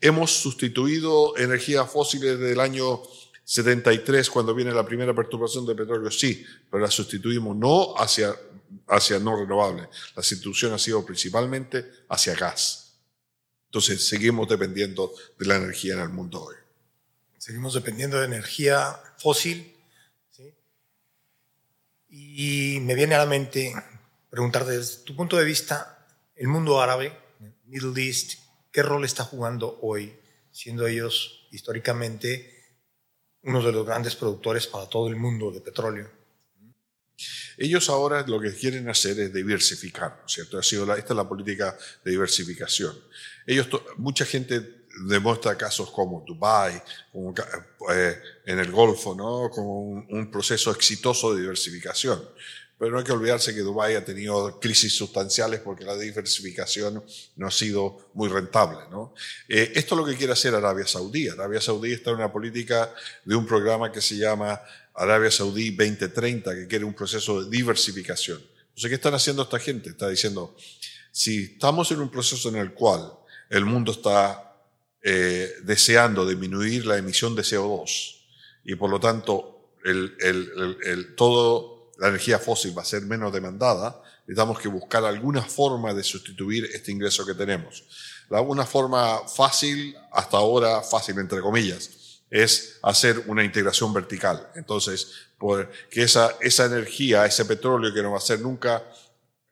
Hemos 0.02 0.32
sustituido 0.32 1.38
energías 1.38 1.92
fósiles 1.92 2.40
desde 2.40 2.54
el 2.54 2.60
año 2.60 3.02
73, 3.50 4.30
cuando 4.30 4.54
viene 4.54 4.72
la 4.72 4.86
primera 4.86 5.12
perturbación 5.12 5.66
de 5.66 5.74
petróleo, 5.74 6.12
sí, 6.12 6.46
pero 6.70 6.84
la 6.84 6.92
sustituimos 6.92 7.58
no 7.58 7.96
hacia, 7.98 8.36
hacia 8.86 9.18
no 9.18 9.36
renovable. 9.36 9.90
La 10.16 10.22
sustitución 10.22 10.72
ha 10.74 10.78
sido 10.78 11.04
principalmente 11.04 12.04
hacia 12.10 12.36
gas. 12.36 12.94
Entonces, 13.66 14.08
seguimos 14.08 14.48
dependiendo 14.48 15.12
de 15.40 15.48
la 15.48 15.56
energía 15.56 15.96
en 15.96 16.02
el 16.02 16.10
mundo 16.10 16.44
hoy. 16.44 16.58
Seguimos 17.40 17.74
dependiendo 17.74 18.20
de 18.20 18.28
energía 18.28 19.02
fósil. 19.18 19.76
Y 22.08 22.78
me 22.82 22.94
viene 22.94 23.16
a 23.16 23.20
la 23.20 23.26
mente 23.26 23.74
preguntar 24.30 24.64
desde 24.64 25.04
tu 25.06 25.16
punto 25.16 25.38
de 25.38 25.46
vista, 25.46 26.06
el 26.36 26.50
mundo 26.50 26.82
árabe, 26.82 27.18
Middle 27.66 28.00
East, 28.00 28.42
¿qué 28.72 28.84
rol 28.84 29.06
está 29.06 29.24
jugando 29.24 29.80
hoy, 29.82 30.20
siendo 30.52 30.86
ellos 30.86 31.48
históricamente 31.50 32.59
uno 33.44 33.64
de 33.64 33.72
los 33.72 33.86
grandes 33.86 34.16
productores 34.16 34.68
para 34.68 34.88
todo 34.88 35.08
el 35.08 35.16
mundo 35.16 35.52
de 35.52 35.62
petróleo. 35.62 36.10
Ellos 37.58 37.90
ahora 37.90 38.26
lo 38.26 38.40
que 38.40 38.54
quieren 38.54 38.88
hacer 38.88 39.20
es 39.20 39.34
diversificar, 39.34 40.18
¿no 40.20 40.26
es 40.26 40.32
cierto? 40.32 40.58
Ha 40.58 40.64
sido 40.64 40.84
esta 40.96 41.14
es 41.14 41.18
la 41.18 41.28
política 41.28 41.78
de 42.06 42.12
diversificación. 42.12 42.98
Ellos, 43.46 43.68
mucha 43.98 44.26
gente 44.26 44.86
demuestra 45.06 45.58
casos 45.58 45.92
como 45.92 46.24
Dubái, 46.26 46.82
como, 47.12 47.34
eh, 47.94 48.22
en 48.46 48.60
el 48.60 48.72
Golfo, 48.72 49.16
¿no? 49.16 49.50
como 49.50 49.82
un, 49.82 50.32
proceso 50.32 50.72
exitoso 50.72 51.34
de 51.34 51.42
diversificación. 51.42 52.22
Pero 52.80 52.92
no 52.92 53.00
hay 53.00 53.04
que 53.04 53.12
olvidarse 53.12 53.54
que 53.54 53.60
Dubái 53.60 53.96
ha 53.96 54.06
tenido 54.06 54.58
crisis 54.58 54.96
sustanciales 54.96 55.60
porque 55.60 55.84
la 55.84 55.98
diversificación 55.98 57.04
no 57.36 57.48
ha 57.48 57.52
sido 57.52 58.10
muy 58.14 58.30
rentable. 58.30 58.80
¿no? 58.90 59.14
Eh, 59.50 59.74
esto 59.76 59.96
es 59.96 60.00
lo 60.00 60.06
que 60.06 60.16
quiere 60.16 60.32
hacer 60.32 60.56
Arabia 60.56 60.88
Saudí. 60.88 61.28
Arabia 61.28 61.60
Saudí 61.60 61.92
está 61.92 62.12
en 62.12 62.18
una 62.18 62.32
política 62.32 62.94
de 63.26 63.36
un 63.36 63.46
programa 63.46 63.92
que 63.92 64.02
se 64.02 64.16
llama 64.16 64.62
Arabia 64.94 65.30
Saudí 65.30 65.72
2030, 65.72 66.56
que 66.56 66.68
quiere 66.68 66.86
un 66.86 66.94
proceso 66.94 67.44
de 67.44 67.50
diversificación. 67.50 68.42
Entonces, 68.70 68.90
¿qué 68.90 68.96
están 68.96 69.14
haciendo 69.14 69.44
esta 69.44 69.60
gente? 69.60 69.90
Está 69.90 70.08
diciendo, 70.08 70.56
si 71.12 71.44
estamos 71.44 71.92
en 71.92 72.00
un 72.00 72.10
proceso 72.10 72.48
en 72.48 72.56
el 72.56 72.74
cual 72.74 73.12
el 73.50 73.66
mundo 73.66 73.92
está 73.92 74.50
eh, 75.02 75.54
deseando 75.64 76.26
disminuir 76.26 76.86
la 76.86 76.98
emisión 76.98 77.36
de 77.36 77.42
CO2 77.42 78.20
y 78.66 78.76
por 78.76 78.90
lo 78.90 79.00
tanto 79.00 79.76
el, 79.84 80.16
el, 80.20 80.78
el, 80.84 81.16
todo 81.16 81.79
la 82.00 82.08
energía 82.08 82.40
fósil 82.40 82.78
va 82.78 82.82
a 82.82 82.86
ser 82.86 83.04
menos 83.04 83.32
demandada, 83.34 84.02
necesitamos 84.22 84.60
que 84.60 84.68
buscar 84.68 85.04
alguna 85.04 85.42
forma 85.42 85.94
de 85.94 86.04
sustituir 86.04 86.66
este 86.74 86.92
ingreso 86.92 87.26
que 87.26 87.34
tenemos. 87.34 87.84
La, 88.30 88.42
una 88.42 88.66
forma 88.66 89.28
fácil, 89.28 89.96
hasta 90.12 90.38
ahora 90.38 90.82
fácil 90.82 91.20
entre 91.20 91.42
comillas, 91.42 92.22
es 92.30 92.78
hacer 92.84 93.24
una 93.28 93.44
integración 93.44 93.94
vertical. 93.94 94.50
Entonces, 94.56 95.12
por, 95.38 95.70
que 95.90 96.04
esa, 96.04 96.36
esa 96.42 96.66
energía, 96.66 97.26
ese 97.26 97.46
petróleo 97.46 97.94
que 97.94 98.04
no 98.04 98.12
va 98.12 98.18
a 98.18 98.22
ser 98.22 98.40
nunca 98.40 98.84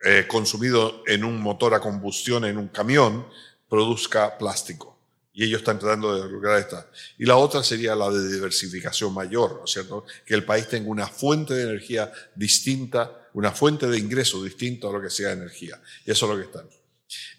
eh, 0.02 0.26
consumido 0.28 1.02
en 1.06 1.24
un 1.24 1.40
motor 1.40 1.74
a 1.74 1.80
combustión, 1.80 2.44
en 2.44 2.56
un 2.56 2.68
camión, 2.68 3.26
produzca 3.68 4.38
plástico. 4.38 4.97
Y 5.38 5.44
ellos 5.44 5.60
están 5.60 5.78
tratando 5.78 6.20
de 6.20 6.28
lograr 6.28 6.58
esta. 6.58 6.90
Y 7.16 7.24
la 7.24 7.36
otra 7.36 7.62
sería 7.62 7.94
la 7.94 8.10
de 8.10 8.26
diversificación 8.28 9.14
mayor, 9.14 9.58
¿no 9.58 9.66
es 9.66 9.70
cierto? 9.70 10.04
Que 10.26 10.34
el 10.34 10.44
país 10.44 10.66
tenga 10.66 10.90
una 10.90 11.06
fuente 11.06 11.54
de 11.54 11.62
energía 11.62 12.12
distinta, 12.34 13.28
una 13.34 13.52
fuente 13.52 13.86
de 13.86 14.00
ingreso 14.00 14.42
distinta 14.42 14.88
a 14.88 14.90
lo 14.90 15.00
que 15.00 15.10
sea 15.10 15.30
energía. 15.30 15.80
Y 16.04 16.10
eso 16.10 16.26
es 16.26 16.32
lo 16.32 16.36
que 16.38 16.46
están. 16.46 16.68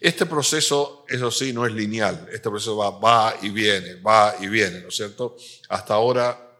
Este 0.00 0.24
proceso, 0.24 1.04
eso 1.08 1.30
sí, 1.30 1.52
no 1.52 1.66
es 1.66 1.74
lineal. 1.74 2.26
Este 2.32 2.48
proceso 2.48 2.74
va, 2.74 2.88
va 2.88 3.34
y 3.42 3.50
viene, 3.50 3.96
va 3.96 4.34
y 4.40 4.46
viene, 4.46 4.80
¿no 4.80 4.88
es 4.88 4.96
cierto? 4.96 5.36
Hasta 5.68 5.92
ahora 5.92 6.56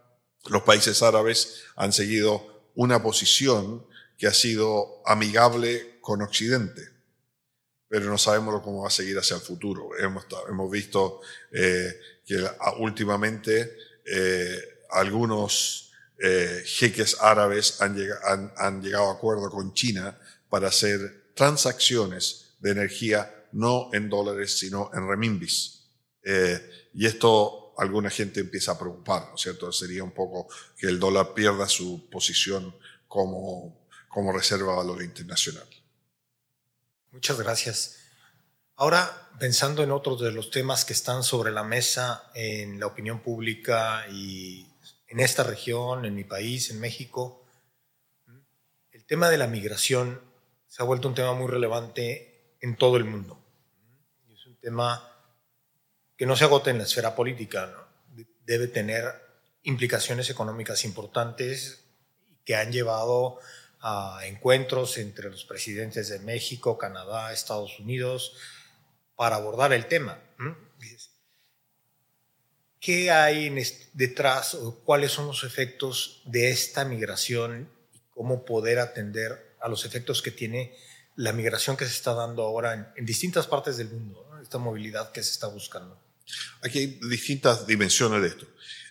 los 0.50 0.62
países 0.62 1.02
árabes 1.02 1.62
han 1.74 1.94
seguido 1.94 2.68
una 2.74 3.02
posición 3.02 3.86
que 4.18 4.26
ha 4.26 4.34
sido 4.34 5.00
amigable 5.06 6.00
con 6.02 6.20
Occidente 6.20 6.99
pero 7.90 8.08
no 8.08 8.16
sabemos 8.16 8.62
cómo 8.62 8.82
va 8.82 8.86
a 8.86 8.92
seguir 8.92 9.18
hacia 9.18 9.34
el 9.34 9.42
futuro. 9.42 9.90
Hemos, 9.98 10.24
hemos 10.48 10.70
visto 10.70 11.22
eh, 11.50 11.92
que 12.24 12.36
últimamente 12.78 13.76
eh, 14.06 14.84
algunos 14.90 15.90
eh, 16.16 16.62
jeques 16.64 17.16
árabes 17.20 17.82
han, 17.82 17.96
han, 18.22 18.52
han, 18.56 18.80
llegado 18.80 19.10
a 19.10 19.14
acuerdo 19.14 19.50
con 19.50 19.74
China 19.74 20.16
para 20.48 20.68
hacer 20.68 21.32
transacciones 21.34 22.52
de 22.60 22.70
energía 22.70 23.48
no 23.50 23.90
en 23.92 24.08
dólares, 24.08 24.56
sino 24.56 24.92
en 24.94 25.08
remimbis. 25.08 25.88
y 26.94 27.06
esto 27.06 27.74
alguna 27.78 28.10
gente 28.10 28.38
empieza 28.38 28.72
a 28.72 28.78
preocupar, 28.78 29.30
¿no 29.30 29.34
es 29.34 29.40
cierto? 29.40 29.72
Sería 29.72 30.04
un 30.04 30.12
poco 30.12 30.46
que 30.76 30.86
el 30.86 31.00
dólar 31.00 31.34
pierda 31.34 31.68
su 31.68 32.08
posición 32.08 32.72
como, 33.08 33.88
como 34.08 34.32
reserva 34.32 34.70
de 34.74 34.78
valor 34.78 35.02
internacional. 35.02 35.66
Muchas 37.12 37.40
gracias. 37.40 37.96
Ahora, 38.76 39.28
pensando 39.40 39.82
en 39.82 39.90
otros 39.90 40.20
de 40.20 40.30
los 40.30 40.50
temas 40.50 40.84
que 40.84 40.92
están 40.92 41.24
sobre 41.24 41.50
la 41.50 41.64
mesa 41.64 42.30
en 42.34 42.78
la 42.78 42.86
opinión 42.86 43.18
pública 43.20 44.06
y 44.08 44.66
en 45.08 45.18
esta 45.18 45.42
región, 45.42 46.04
en 46.04 46.14
mi 46.14 46.22
país, 46.22 46.70
en 46.70 46.78
México, 46.78 47.44
el 48.92 49.04
tema 49.04 49.28
de 49.28 49.38
la 49.38 49.48
migración 49.48 50.20
se 50.68 50.82
ha 50.82 50.86
vuelto 50.86 51.08
un 51.08 51.16
tema 51.16 51.34
muy 51.34 51.48
relevante 51.48 52.56
en 52.60 52.76
todo 52.76 52.96
el 52.96 53.04
mundo. 53.04 53.42
Es 54.32 54.46
un 54.46 54.56
tema 54.60 55.04
que 56.16 56.26
no 56.26 56.36
se 56.36 56.44
agota 56.44 56.70
en 56.70 56.78
la 56.78 56.84
esfera 56.84 57.16
política, 57.16 57.88
debe 58.44 58.68
tener 58.68 59.04
implicaciones 59.64 60.30
económicas 60.30 60.84
importantes 60.84 61.84
que 62.44 62.54
han 62.54 62.70
llevado 62.70 63.40
a 63.80 64.20
encuentros 64.24 64.98
entre 64.98 65.30
los 65.30 65.44
presidentes 65.44 66.08
de 66.08 66.18
México, 66.20 66.76
Canadá, 66.76 67.32
Estados 67.32 67.78
Unidos, 67.78 68.36
para 69.16 69.36
abordar 69.36 69.72
el 69.72 69.86
tema. 69.86 70.18
¿Qué 72.80 73.10
hay 73.10 73.54
detrás 73.92 74.54
o 74.54 74.80
cuáles 74.84 75.12
son 75.12 75.26
los 75.26 75.44
efectos 75.44 76.22
de 76.24 76.50
esta 76.50 76.84
migración 76.84 77.68
y 77.92 78.00
cómo 78.10 78.44
poder 78.46 78.78
atender 78.78 79.56
a 79.60 79.68
los 79.68 79.84
efectos 79.84 80.22
que 80.22 80.30
tiene 80.30 80.74
la 81.16 81.32
migración 81.32 81.76
que 81.76 81.84
se 81.84 81.92
está 81.92 82.14
dando 82.14 82.42
ahora 82.42 82.94
en, 82.96 83.04
distintas 83.04 83.46
partes 83.46 83.76
del 83.76 83.90
mundo, 83.90 84.26
esta 84.42 84.56
movilidad 84.56 85.12
que 85.12 85.22
se 85.22 85.32
está 85.32 85.48
buscando? 85.48 86.00
Aquí 86.62 86.78
hay 86.78 86.86
distintas 87.10 87.66
dimensiones 87.66 88.22
de 88.22 88.28
esto. 88.28 88.46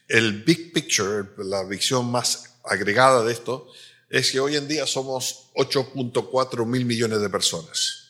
El 0.08 0.43
big 0.43 0.72
picture, 0.72 1.29
la 1.38 1.63
visión 1.63 2.12
más 2.12 2.60
agregada 2.63 3.24
de 3.24 3.34
esto, 3.34 3.72
es 4.09 4.31
que 4.31 4.39
hoy 4.39 4.55
en 4.55 4.67
día 4.67 4.87
somos 4.87 5.51
8.4 5.55 6.65
mil 6.65 6.85
millones 6.85 7.21
de 7.21 7.29
personas. 7.29 8.09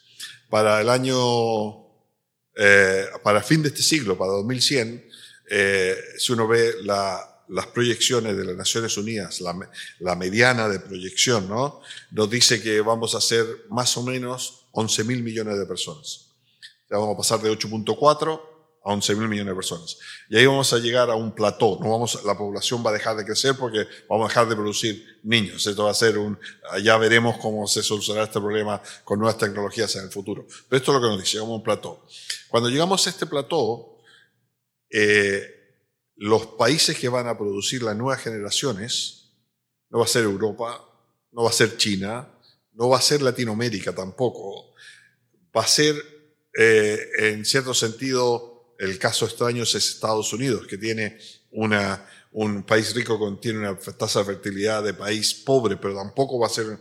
Para 0.49 0.81
el 0.81 0.89
año, 0.89 1.85
eh, 2.55 3.05
para 3.23 3.43
fin 3.43 3.61
de 3.61 3.69
este 3.69 3.83
siglo, 3.83 4.17
para 4.17 4.31
2100, 4.31 5.05
eh, 5.51 5.97
si 6.17 6.31
uno 6.31 6.47
ve 6.47 6.73
la, 6.83 7.43
las 7.49 7.67
proyecciones 7.67 8.37
de 8.37 8.45
las 8.45 8.55
Naciones 8.55 8.97
Unidas, 8.97 9.41
la, 9.41 9.57
la, 9.99 10.15
mediana 10.15 10.69
de 10.69 10.79
proyección, 10.79 11.49
¿no? 11.49 11.81
Nos 12.11 12.29
dice 12.29 12.61
que 12.61 12.81
vamos 12.81 13.15
a 13.15 13.21
ser 13.21 13.45
más 13.69 13.95
o 13.97 14.03
menos 14.03 14.67
11 14.71 15.03
mil 15.03 15.23
millones 15.23 15.57
de 15.57 15.65
personas. 15.65 16.27
Ya 16.89 16.97
vamos 16.97 17.15
a 17.15 17.17
pasar 17.17 17.41
de 17.41 17.51
8.4 17.51 18.48
a 18.83 18.93
11 18.93 19.15
mil 19.15 19.27
millones 19.27 19.51
de 19.51 19.55
personas. 19.55 19.97
Y 20.29 20.37
ahí 20.37 20.45
vamos 20.45 20.71
a 20.73 20.79
llegar 20.79 21.09
a 21.09 21.15
un 21.15 21.33
plató. 21.33 21.77
No 21.81 21.89
vamos, 21.89 22.23
la 22.23 22.37
población 22.37 22.83
va 22.85 22.91
a 22.91 22.93
dejar 22.93 23.15
de 23.15 23.25
crecer 23.25 23.55
porque 23.55 23.87
vamos 24.07 24.25
a 24.25 24.29
dejar 24.29 24.49
de 24.49 24.55
producir 24.55 25.19
niños. 25.23 25.65
Esto 25.65 25.85
va 25.85 25.91
a 25.91 25.95
ser 25.95 26.17
un, 26.17 26.39
ya 26.83 26.97
veremos 26.97 27.37
cómo 27.37 27.67
se 27.67 27.83
solucionará 27.83 28.25
este 28.25 28.39
problema 28.39 28.81
con 29.03 29.19
nuevas 29.19 29.37
tecnologías 29.37 29.95
en 29.95 30.03
el 30.03 30.11
futuro. 30.11 30.45
Pero 30.67 30.77
esto 30.77 30.91
es 30.91 30.95
lo 30.95 31.01
que 31.01 31.07
nos 31.07 31.19
dice, 31.19 31.33
llegamos 31.33 31.53
a 31.53 31.57
un 31.57 31.63
plató. 31.63 32.05
Cuando 32.49 32.69
llegamos 32.69 33.05
a 33.05 33.09
este 33.09 33.25
plató, 33.25 33.97
eh, 34.89 35.59
los 36.15 36.47
países 36.47 36.97
que 36.97 37.09
van 37.09 37.27
a 37.27 37.37
producir 37.37 37.83
las 37.83 37.95
nuevas 37.95 38.21
generaciones, 38.21 39.31
no 39.89 39.99
va 39.99 40.05
a 40.05 40.07
ser 40.07 40.23
Europa, 40.23 40.85
no 41.31 41.43
va 41.43 41.49
a 41.49 41.53
ser 41.53 41.77
China, 41.77 42.29
no 42.73 42.89
va 42.89 42.97
a 42.97 43.01
ser 43.01 43.21
Latinoamérica 43.21 43.93
tampoco, 43.93 44.73
va 45.55 45.61
a 45.61 45.67
ser, 45.67 45.95
eh, 46.57 46.99
en 47.19 47.45
cierto 47.45 47.73
sentido, 47.73 48.58
el 48.79 48.97
caso 48.97 49.25
extraño 49.25 49.63
es 49.63 49.75
Estados 49.75 50.33
Unidos, 50.33 50.65
que 50.65 50.77
tiene 50.77 51.19
una, 51.51 52.09
un 52.31 52.63
país 52.63 52.95
rico 52.95 53.19
contiene 53.19 53.59
una 53.59 53.77
tasa 53.77 54.19
de 54.19 54.25
fertilidad 54.25 54.83
de 54.83 54.93
país 54.93 55.33
pobre, 55.33 55.75
pero 55.77 55.95
tampoco 55.95 56.39
va 56.39 56.47
a 56.47 56.49
ser 56.49 56.79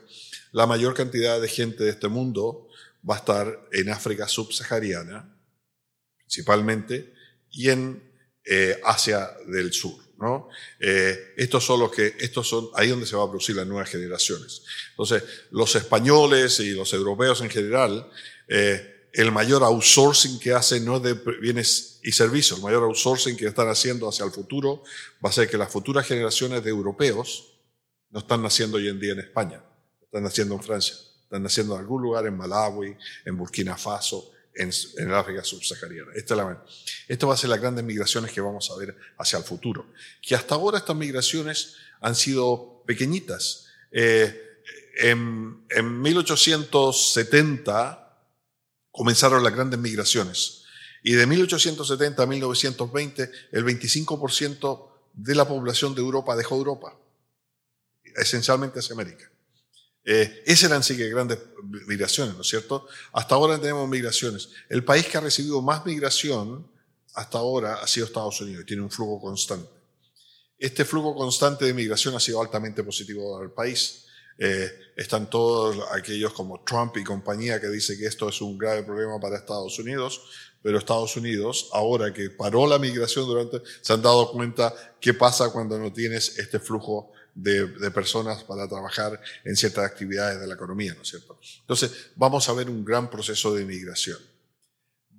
la 0.52 0.67
mayor 0.67 0.95
cantidad 0.95 1.40
de 1.40 1.49
gente 1.49 1.85
de 1.85 1.90
este 1.90 2.09
mundo 2.09 2.69
va 3.09 3.17
a 3.17 3.19
estar 3.19 3.69
en 3.73 3.90
África 3.90 4.28
subsahariana, 4.28 5.37
principalmente, 6.19 7.12
y 7.50 7.69
en 7.71 8.02
eh, 8.45 8.81
Asia 8.85 9.31
del 9.47 9.73
Sur. 9.73 9.97
¿no? 10.19 10.49
Eh, 10.81 11.35
estos 11.37 11.64
son 11.64 11.81
los 11.81 11.93
que, 11.93 12.14
estos 12.19 12.49
son 12.49 12.69
ahí 12.75 12.88
donde 12.88 13.07
se 13.07 13.17
va 13.17 13.25
a 13.25 13.28
producir 13.28 13.57
las 13.57 13.67
nuevas 13.67 13.88
generaciones. 13.88 14.62
Entonces, 14.90 15.23
los 15.50 15.75
españoles 15.75 16.61
y 16.61 16.71
los 16.71 16.93
europeos 16.93 17.40
en 17.40 17.50
general, 17.50 18.09
eh, 18.49 18.98
el 19.18 19.32
mayor 19.32 19.64
outsourcing 19.64 20.38
que 20.38 20.52
hacen 20.52 20.84
no 20.84 20.98
es 20.98 21.02
de 21.02 21.14
bienes 21.40 21.98
y 22.04 22.12
servicios, 22.12 22.60
el 22.60 22.64
mayor 22.64 22.84
outsourcing 22.84 23.37
que 23.37 23.48
están 23.48 23.68
haciendo 23.68 24.08
hacia 24.08 24.25
el 24.25 24.30
futuro 24.30 24.84
va 25.25 25.30
a 25.30 25.32
ser 25.32 25.50
que 25.50 25.58
las 25.58 25.72
futuras 25.72 26.06
generaciones 26.06 26.62
de 26.62 26.70
europeos 26.70 27.58
no 28.10 28.20
están 28.20 28.44
naciendo 28.44 28.76
hoy 28.76 28.87
en 28.87 29.00
día 29.00 29.14
en 29.14 29.18
España, 29.18 29.60
están 30.00 30.22
naciendo 30.22 30.54
en 30.54 30.62
Francia, 30.62 30.94
están 31.25 31.42
naciendo 31.42 31.75
en 31.75 31.80
algún 31.80 32.00
lugar 32.00 32.26
en 32.26 32.37
Malawi, 32.37 32.96
en 33.25 33.37
Burkina 33.37 33.76
Faso, 33.76 34.30
en, 34.54 34.70
el 34.98 35.12
África 35.12 35.42
subsahariana. 35.42 36.12
Esta 36.14 36.34
es 36.34 36.38
la, 36.38 36.64
esto 37.08 37.26
va 37.26 37.34
a 37.34 37.37
ser 37.37 37.50
las 37.50 37.60
grandes 37.60 37.84
migraciones 37.84 38.30
que 38.30 38.40
vamos 38.40 38.70
a 38.70 38.76
ver 38.76 38.96
hacia 39.18 39.37
el 39.37 39.44
futuro. 39.44 39.88
Que 40.22 40.37
hasta 40.37 40.54
ahora 40.54 40.78
estas 40.78 40.94
migraciones 40.94 41.75
han 42.00 42.14
sido 42.14 42.84
pequeñitas. 42.87 43.66
Eh, 43.90 44.44
en, 45.00 45.64
en 45.70 46.02
1870 46.02 48.07
comenzaron 48.99 49.45
las 49.45 49.55
grandes 49.55 49.78
migraciones. 49.78 50.64
Y 51.05 51.12
de 51.12 51.25
1870 51.25 52.21
a 52.21 52.26
1920, 52.26 53.31
el 53.52 53.64
25% 53.64 54.90
de 55.12 55.35
la 55.37 55.47
población 55.47 55.95
de 55.95 56.00
Europa 56.00 56.35
dejó 56.35 56.57
Europa, 56.57 56.99
esencialmente 58.17 58.81
hacia 58.81 58.95
América. 58.95 59.31
Eh, 60.05 60.43
esas 60.47 60.64
eran 60.64 60.83
sí 60.83 60.97
que 60.97 61.09
grandes 61.11 61.38
migraciones, 61.87 62.35
¿no 62.35 62.40
es 62.40 62.49
cierto? 62.49 62.88
Hasta 63.12 63.37
ahora 63.37 63.61
tenemos 63.61 63.88
migraciones. 63.88 64.49
El 64.69 64.83
país 64.83 65.07
que 65.07 65.17
ha 65.17 65.21
recibido 65.21 65.62
más 65.62 65.87
migración 65.87 66.69
hasta 67.14 67.38
ahora 67.38 67.75
ha 67.75 67.87
sido 67.87 68.07
Estados 68.07 68.40
Unidos, 68.40 68.67
tiene 68.67 68.83
un 68.83 68.90
flujo 68.90 69.21
constante. 69.21 69.71
Este 70.59 70.85
flujo 70.85 71.14
constante 71.14 71.67
de 71.67 71.73
migración 71.73 72.17
ha 72.17 72.21
sido 72.21 72.40
altamente 72.40 72.83
positivo 72.83 73.35
para 73.35 73.45
el 73.45 73.52
país. 73.52 74.07
Eh, 74.38 74.73
están 74.97 75.28
todos 75.28 75.76
aquellos 75.92 76.33
como 76.33 76.62
Trump 76.62 76.97
y 76.97 77.04
compañía 77.04 77.61
que 77.61 77.68
dicen 77.68 77.99
que 77.99 78.07
esto 78.07 78.28
es 78.28 78.40
un 78.40 78.57
grave 78.57 78.85
problema 78.85 79.18
para 79.21 79.37
Estados 79.37 79.78
Unidos, 79.80 80.23
pero 80.62 80.78
Estados 80.78 81.16
Unidos, 81.16 81.68
ahora 81.73 82.12
que 82.12 82.30
paró 82.30 82.66
la 82.66 82.78
migración 82.78 83.26
durante, 83.26 83.61
se 83.80 83.92
han 83.92 84.02
dado 84.02 84.30
cuenta 84.30 84.73
qué 85.00 85.12
pasa 85.14 85.50
cuando 85.50 85.78
no 85.78 85.92
tienes 85.92 86.38
este 86.38 86.61
flujo 86.61 87.12
de, 87.35 87.66
de, 87.66 87.90
personas 87.90 88.42
para 88.45 88.68
trabajar 88.68 89.21
en 89.45 89.57
ciertas 89.57 89.85
actividades 89.85 90.40
de 90.40 90.47
la 90.47 90.54
economía, 90.54 90.95
¿no 90.95 91.02
es 91.02 91.09
cierto? 91.09 91.38
Entonces, 91.61 92.11
vamos 92.16 92.49
a 92.49 92.52
ver 92.52 92.68
un 92.68 92.85
gran 92.85 93.11
proceso 93.11 93.54
de 93.54 93.64
migración. 93.64 94.18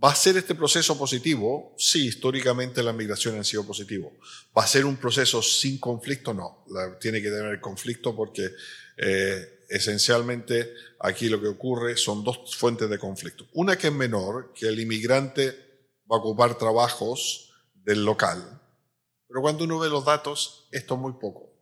¿Va 0.01 0.11
a 0.11 0.15
ser 0.15 0.37
este 0.37 0.55
proceso 0.55 0.97
positivo? 0.97 1.75
Sí, 1.77 2.07
históricamente 2.07 2.81
la 2.81 2.93
migración 2.93 3.37
ha 3.37 3.43
sido 3.43 3.67
positivo. 3.67 4.13
¿Va 4.57 4.63
a 4.63 4.67
ser 4.67 4.85
un 4.85 4.95
proceso 4.95 5.41
sin 5.41 5.77
conflicto? 5.77 6.33
No, 6.33 6.63
tiene 7.01 7.21
que 7.21 7.29
tener 7.29 7.59
conflicto 7.59 8.15
porque 8.15 8.49
eh, 9.01 9.65
esencialmente 9.69 10.73
aquí 10.99 11.29
lo 11.29 11.39
que 11.39 11.47
ocurre 11.47 11.95
son 11.95 12.23
dos 12.23 12.55
fuentes 12.55 12.89
de 12.89 12.99
conflicto. 12.99 13.47
Una 13.53 13.77
que 13.77 13.87
es 13.87 13.93
menor, 13.93 14.51
que 14.53 14.67
el 14.67 14.79
inmigrante 14.79 15.51
va 16.11 16.17
a 16.17 16.19
ocupar 16.19 16.57
trabajos 16.57 17.53
del 17.73 18.03
local, 18.03 18.59
pero 19.27 19.41
cuando 19.41 19.63
uno 19.63 19.79
ve 19.79 19.89
los 19.89 20.03
datos, 20.03 20.67
esto 20.71 20.95
es 20.95 20.99
muy 20.99 21.13
poco. 21.13 21.53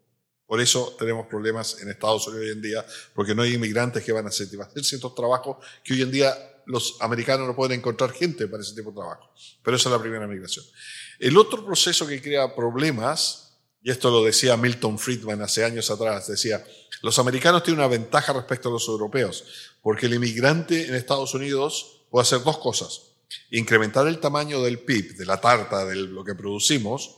Por 0.48 0.62
eso 0.62 0.96
tenemos 0.98 1.27
problemas 1.27 1.82
en 1.82 1.89
Estados 1.89 2.25
Unidos 2.27 2.46
hoy 2.46 2.51
en 2.53 2.62
día, 2.62 2.86
porque 3.13 3.36
no 3.36 3.41
hay 3.41 3.53
inmigrantes 3.53 4.03
que 4.03 4.13
van 4.13 4.25
a 4.25 4.29
hacer 4.29 4.48
ciertos 4.84 5.13
trabajos 5.13 5.58
que 5.84 5.94
hoy 5.94 6.01
en 6.01 6.12
día 6.12 6.34
los 6.65 6.96
americanos 7.01 7.46
no 7.46 7.56
pueden 7.56 7.79
encontrar 7.79 8.13
gente 8.13 8.48
para 8.48 8.63
ese 8.63 8.74
tipo 8.74 8.91
de 8.91 8.96
trabajo. 8.96 9.29
Pero 9.62 9.75
esa 9.75 9.89
es 9.89 9.94
la 9.94 10.01
primera 10.01 10.25
migración. 10.25 10.65
El 11.20 11.38
otro 11.38 11.65
proceso 11.65 12.08
que 12.08 12.22
crea 12.22 12.56
problemas, 12.56 13.47
y 13.81 13.91
esto 13.91 14.10
lo 14.10 14.24
decía 14.24 14.57
Milton 14.57 15.00
Friedman 15.00 15.41
hace 15.41 15.63
años 15.63 15.89
atrás, 15.91 16.27
decía, 16.27 16.63
los 17.01 17.19
americanos 17.19 17.63
tienen 17.63 17.79
una 17.79 17.88
ventaja 17.88 18.34
respecto 18.34 18.69
a 18.69 18.72
los 18.72 18.88
europeos, 18.88 19.43
porque 19.81 20.07
el 20.07 20.15
inmigrante 20.15 20.88
en 20.88 20.96
Estados 20.96 21.34
Unidos 21.34 22.05
puede 22.10 22.24
hacer 22.24 22.43
dos 22.43 22.57
cosas. 22.57 23.01
Incrementar 23.51 24.07
el 24.07 24.19
tamaño 24.19 24.62
del 24.62 24.79
PIB, 24.79 25.15
de 25.15 25.25
la 25.25 25.39
tarta, 25.39 25.86
de 25.86 25.96
lo 25.96 26.24
que 26.24 26.36
producimos, 26.36 27.17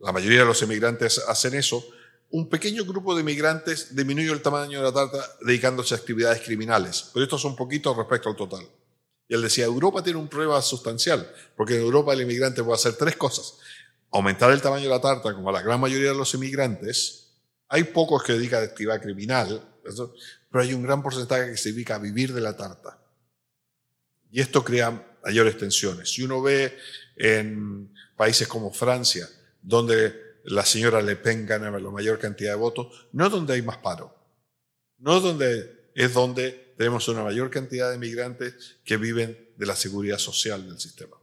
la 0.00 0.12
mayoría 0.12 0.40
de 0.40 0.46
los 0.46 0.62
inmigrantes 0.62 1.18
hacen 1.28 1.54
eso, 1.54 1.84
un 2.30 2.48
pequeño 2.48 2.84
grupo 2.84 3.14
de 3.14 3.22
inmigrantes 3.22 3.94
disminuye 3.94 4.30
el 4.30 4.40
tamaño 4.40 4.78
de 4.78 4.84
la 4.84 4.92
tarta 4.92 5.18
dedicándose 5.40 5.94
a 5.94 5.98
actividades 5.98 6.40
criminales, 6.42 7.10
pero 7.12 7.24
estos 7.24 7.42
son 7.42 7.56
poquitos 7.56 7.96
respecto 7.96 8.28
al 8.28 8.36
total. 8.36 8.66
Y 9.28 9.34
él 9.34 9.42
decía, 9.42 9.64
Europa 9.64 10.02
tiene 10.02 10.18
un 10.18 10.28
problema 10.28 10.60
sustancial, 10.62 11.32
porque 11.56 11.74
en 11.74 11.82
Europa 11.82 12.12
el 12.12 12.22
inmigrante 12.22 12.64
puede 12.64 12.76
hacer 12.76 12.94
tres 12.94 13.16
cosas. 13.16 13.58
Aumentar 14.12 14.50
el 14.50 14.60
tamaño 14.60 14.84
de 14.84 14.90
la 14.90 15.00
tarta, 15.00 15.34
como 15.34 15.52
la 15.52 15.62
gran 15.62 15.80
mayoría 15.80 16.10
de 16.10 16.16
los 16.16 16.34
inmigrantes. 16.34 17.32
Hay 17.68 17.84
pocos 17.84 18.22
que 18.22 18.32
dedican 18.32 18.62
a 18.62 18.66
actividad 18.66 19.00
criminal, 19.00 19.80
pero 20.50 20.62
hay 20.62 20.74
un 20.74 20.82
gran 20.82 21.02
porcentaje 21.02 21.50
que 21.50 21.56
se 21.56 21.72
dedica 21.72 21.94
a 21.94 21.98
vivir 21.98 22.32
de 22.32 22.40
la 22.40 22.56
tarta. 22.56 22.98
Y 24.30 24.40
esto 24.40 24.64
crea 24.64 25.18
mayores 25.24 25.56
tensiones. 25.56 26.10
Si 26.10 26.22
uno 26.22 26.42
ve 26.42 26.76
en 27.16 27.94
países 28.16 28.48
como 28.48 28.72
Francia, 28.72 29.28
donde 29.62 30.14
la 30.44 30.64
señora 30.64 31.02
Le 31.02 31.16
Pen 31.16 31.46
gana 31.46 31.70
la 31.70 31.90
mayor 31.90 32.18
cantidad 32.18 32.52
de 32.52 32.58
votos, 32.58 33.08
no 33.12 33.26
es 33.26 33.32
donde 33.32 33.54
hay 33.54 33.62
más 33.62 33.78
paro, 33.78 34.14
no 34.98 35.16
es 35.16 35.22
donde 35.22 35.80
es 35.94 36.14
donde 36.14 36.74
tenemos 36.76 37.08
una 37.08 37.22
mayor 37.22 37.50
cantidad 37.50 37.90
de 37.90 37.98
migrantes 37.98 38.78
que 38.84 38.96
viven 38.96 39.50
de 39.56 39.66
la 39.66 39.76
seguridad 39.76 40.18
social 40.18 40.66
del 40.66 40.78
sistema. 40.78 41.19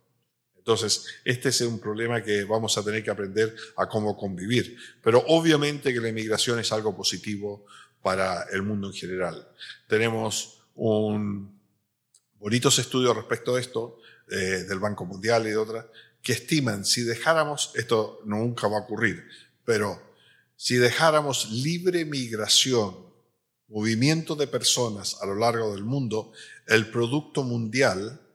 Entonces, 0.68 1.06
este 1.24 1.48
es 1.48 1.62
un 1.62 1.80
problema 1.80 2.22
que 2.22 2.44
vamos 2.44 2.78
a 2.78 2.84
tener 2.84 3.02
que 3.02 3.10
aprender 3.10 3.56
a 3.78 3.88
cómo 3.88 4.18
convivir. 4.18 4.78
Pero 5.02 5.24
obviamente 5.28 5.94
que 5.94 6.02
la 6.02 6.10
inmigración 6.10 6.60
es 6.60 6.74
algo 6.74 6.94
positivo 6.94 7.66
para 8.02 8.44
el 8.52 8.64
mundo 8.64 8.88
en 8.88 8.94
general. 8.94 9.48
Tenemos 9.88 10.60
un 10.76 11.58
bonitos 12.38 12.80
estudios 12.80 13.16
respecto 13.16 13.56
a 13.56 13.62
esto 13.62 14.00
eh, 14.30 14.66
del 14.68 14.80
Banco 14.80 15.06
Mundial 15.06 15.48
y 15.48 15.52
de 15.52 15.58
otras 15.58 15.86
que 16.22 16.34
estiman 16.34 16.84
si 16.84 17.04
dejáramos, 17.04 17.72
esto 17.76 18.20
nunca 18.26 18.68
va 18.68 18.80
a 18.80 18.82
ocurrir, 18.82 19.24
pero 19.64 19.98
si 20.58 20.76
dejáramos 20.76 21.50
libre 21.50 22.04
migración 22.04 23.08
movimiento 23.70 24.36
de 24.36 24.48
personas 24.48 25.18
a 25.22 25.26
lo 25.28 25.36
largo 25.36 25.74
del 25.74 25.86
mundo, 25.86 26.34
el 26.68 26.92
Producto 26.92 27.44
Mundial 27.44 28.27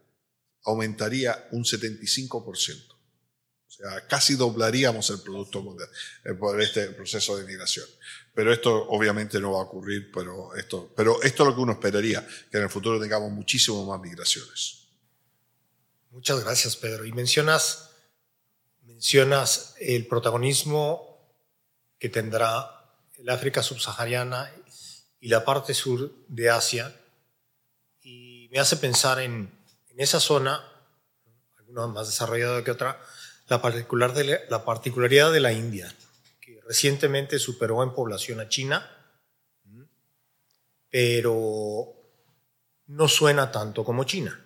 aumentaría 0.65 1.49
un 1.53 1.65
75%. 1.65 2.93
O 2.93 3.75
sea, 3.75 4.07
casi 4.07 4.35
doblaríamos 4.35 5.09
el 5.11 5.21
Producto 5.21 5.63
Mundial 5.63 5.89
eh, 6.25 6.35
por 6.35 6.61
este 6.61 6.89
proceso 6.89 7.39
de 7.39 7.45
migración. 7.45 7.87
Pero 8.35 8.53
esto 8.53 8.89
obviamente 8.89 9.41
no 9.41 9.53
va 9.53 9.61
a 9.61 9.65
ocurrir, 9.65 10.11
pero 10.13 10.55
esto, 10.55 10.93
pero 10.95 11.23
esto 11.23 11.43
es 11.43 11.49
lo 11.49 11.55
que 11.55 11.61
uno 11.61 11.73
esperaría, 11.73 12.27
que 12.51 12.59
en 12.59 12.65
el 12.65 12.71
futuro 12.71 13.01
tengamos 13.01 13.31
muchísimo 13.31 13.85
más 13.87 14.01
migraciones. 14.01 14.89
Muchas 16.11 16.45
gracias, 16.45 16.77
Pedro. 16.77 17.07
Y 17.07 17.13
mencionas, 17.13 17.91
mencionas 18.83 19.75
el 19.81 20.07
protagonismo 20.07 21.35
que 21.99 22.11
tendrá 22.11 22.83
el 23.17 23.31
África 23.31 23.63
subsahariana 23.63 24.53
y 25.19 25.29
la 25.29 25.45
parte 25.45 25.73
sur 25.73 26.13
de 26.29 26.51
Asia. 26.51 26.95
Y 28.03 28.49
me 28.53 28.59
hace 28.59 28.77
pensar 28.77 29.21
en, 29.21 29.51
en 29.93 30.01
esa 30.01 30.21
zona, 30.21 30.65
alguna 31.59 31.87
más 31.87 32.09
desarrollada 32.09 32.65
que 32.65 32.71
otra, 32.71 33.01
la, 33.49 33.61
particular 33.61 34.15
de 34.15 34.41
la, 34.49 34.65
particularidad 34.65 35.33
de 35.33 35.41
la 35.41 35.53
India, 35.53 35.95
que 36.41 36.61
recientemente 36.67 37.39
superó 37.39 37.83
en 37.83 37.93
población 37.93 38.41
a 38.41 38.49
China, 38.49 38.91
pero 40.91 41.95
no 42.87 43.09
suena 43.09 43.51
tanto 43.51 43.85
como 43.85 44.05
China. 44.05 44.39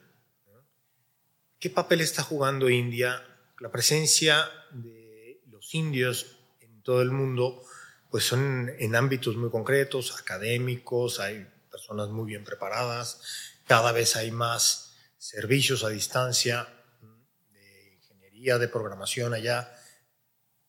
¿Qué 1.58 1.70
papel 1.70 2.00
está 2.00 2.22
jugando 2.22 2.68
India? 2.68 3.22
La 3.60 3.70
presencia 3.70 4.48
de 4.72 5.40
los 5.50 5.74
indios 5.74 6.36
en 6.60 6.82
todo 6.82 7.02
el 7.02 7.10
mundo 7.10 7.62
pues 8.10 8.24
son 8.24 8.70
en 8.78 8.94
ámbitos 8.94 9.36
muy 9.36 9.50
concretos, 9.50 10.16
académicos, 10.18 11.18
hay 11.18 11.46
personas 11.70 12.08
muy 12.08 12.26
bien 12.26 12.44
preparadas, 12.44 13.20
cada 13.66 13.92
vez 13.92 14.16
hay 14.16 14.30
más 14.30 14.85
servicios 15.18 15.84
a 15.84 15.88
distancia 15.88 16.68
de 17.50 17.94
ingeniería, 17.94 18.58
de 18.58 18.68
programación 18.68 19.34
allá. 19.34 19.72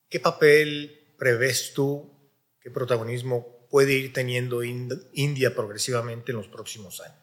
¿Qué 0.09 0.19
papel 0.19 1.13
prevés 1.17 1.73
tú, 1.73 2.31
qué 2.61 2.71
protagonismo 2.71 3.67
puede 3.69 3.93
ir 3.93 4.13
teniendo 4.13 4.63
India 4.63 5.53
progresivamente 5.53 6.31
en 6.31 6.37
los 6.37 6.47
próximos 6.47 7.01
años? 7.01 7.17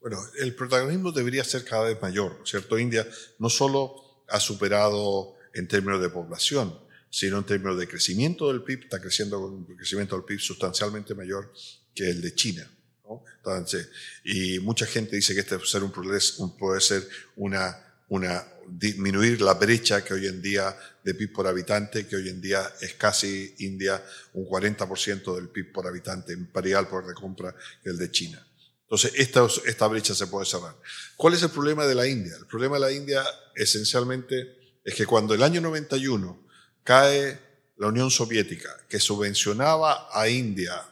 Bueno, 0.00 0.18
el 0.38 0.54
protagonismo 0.54 1.12
debería 1.12 1.44
ser 1.44 1.64
cada 1.64 1.84
vez 1.84 2.00
mayor, 2.00 2.40
¿cierto? 2.44 2.78
India 2.78 3.06
no 3.38 3.50
solo 3.50 4.24
ha 4.28 4.40
superado 4.40 5.34
en 5.52 5.68
términos 5.68 6.00
de 6.00 6.08
población, 6.08 6.78
sino 7.10 7.38
en 7.38 7.44
términos 7.44 7.78
de 7.78 7.88
crecimiento 7.88 8.48
del 8.48 8.62
PIB, 8.62 8.84
está 8.84 9.00
creciendo 9.00 9.40
con 9.40 9.52
un 9.52 9.76
crecimiento 9.76 10.16
del 10.16 10.24
PIB 10.24 10.38
sustancialmente 10.38 11.14
mayor 11.14 11.52
que 11.92 12.08
el 12.08 12.22
de 12.22 12.34
China. 12.34 12.70
¿No? 13.10 13.24
Entonces, 13.36 13.88
y 14.24 14.58
mucha 14.60 14.86
gente 14.86 15.16
dice 15.16 15.34
que 15.34 15.40
este 15.40 15.58
puede 15.58 15.68
ser, 15.68 15.82
un, 15.82 16.56
puede 16.56 16.80
ser 16.80 17.08
una, 17.36 17.76
una, 18.08 18.46
disminuir 18.68 19.40
la 19.40 19.54
brecha 19.54 20.04
que 20.04 20.14
hoy 20.14 20.26
en 20.26 20.40
día 20.40 20.76
de 21.02 21.14
PIB 21.14 21.32
por 21.32 21.46
habitante, 21.46 22.06
que 22.06 22.16
hoy 22.16 22.28
en 22.28 22.40
día 22.40 22.72
es 22.80 22.94
casi 22.94 23.54
India 23.58 24.02
un 24.34 24.46
40% 24.46 25.34
del 25.34 25.48
PIB 25.48 25.72
por 25.72 25.86
habitante, 25.86 26.36
paridad 26.52 26.88
por 26.88 27.06
de 27.06 27.14
compra 27.14 27.54
que 27.82 27.90
el 27.90 27.98
de 27.98 28.10
China. 28.10 28.46
Entonces, 28.82 29.12
esta, 29.16 29.46
esta 29.66 29.86
brecha 29.86 30.14
se 30.14 30.26
puede 30.26 30.46
cerrar. 30.46 30.76
¿Cuál 31.16 31.34
es 31.34 31.42
el 31.42 31.50
problema 31.50 31.86
de 31.86 31.94
la 31.94 32.06
India? 32.06 32.34
El 32.36 32.46
problema 32.46 32.76
de 32.76 32.80
la 32.80 32.92
India 32.92 33.24
esencialmente 33.54 34.58
es 34.84 34.94
que 34.94 35.06
cuando 35.06 35.34
el 35.34 35.42
año 35.42 35.60
91 35.60 36.48
cae 36.82 37.38
la 37.76 37.86
Unión 37.86 38.10
Soviética, 38.10 38.76
que 38.88 38.98
subvencionaba 38.98 40.08
a 40.12 40.28
India 40.28 40.89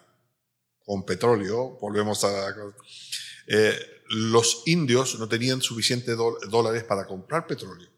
con 0.88 1.04
petróleo, 1.04 1.76
volvemos 1.82 2.24
a... 2.24 2.54
Eh, 3.46 3.78
los 4.08 4.62
indios 4.64 5.18
no 5.18 5.28
tenían 5.28 5.60
suficientes 5.60 6.16
dólares 6.16 6.84
para 6.84 7.06
comprar 7.06 7.46
petróleo. 7.46 7.90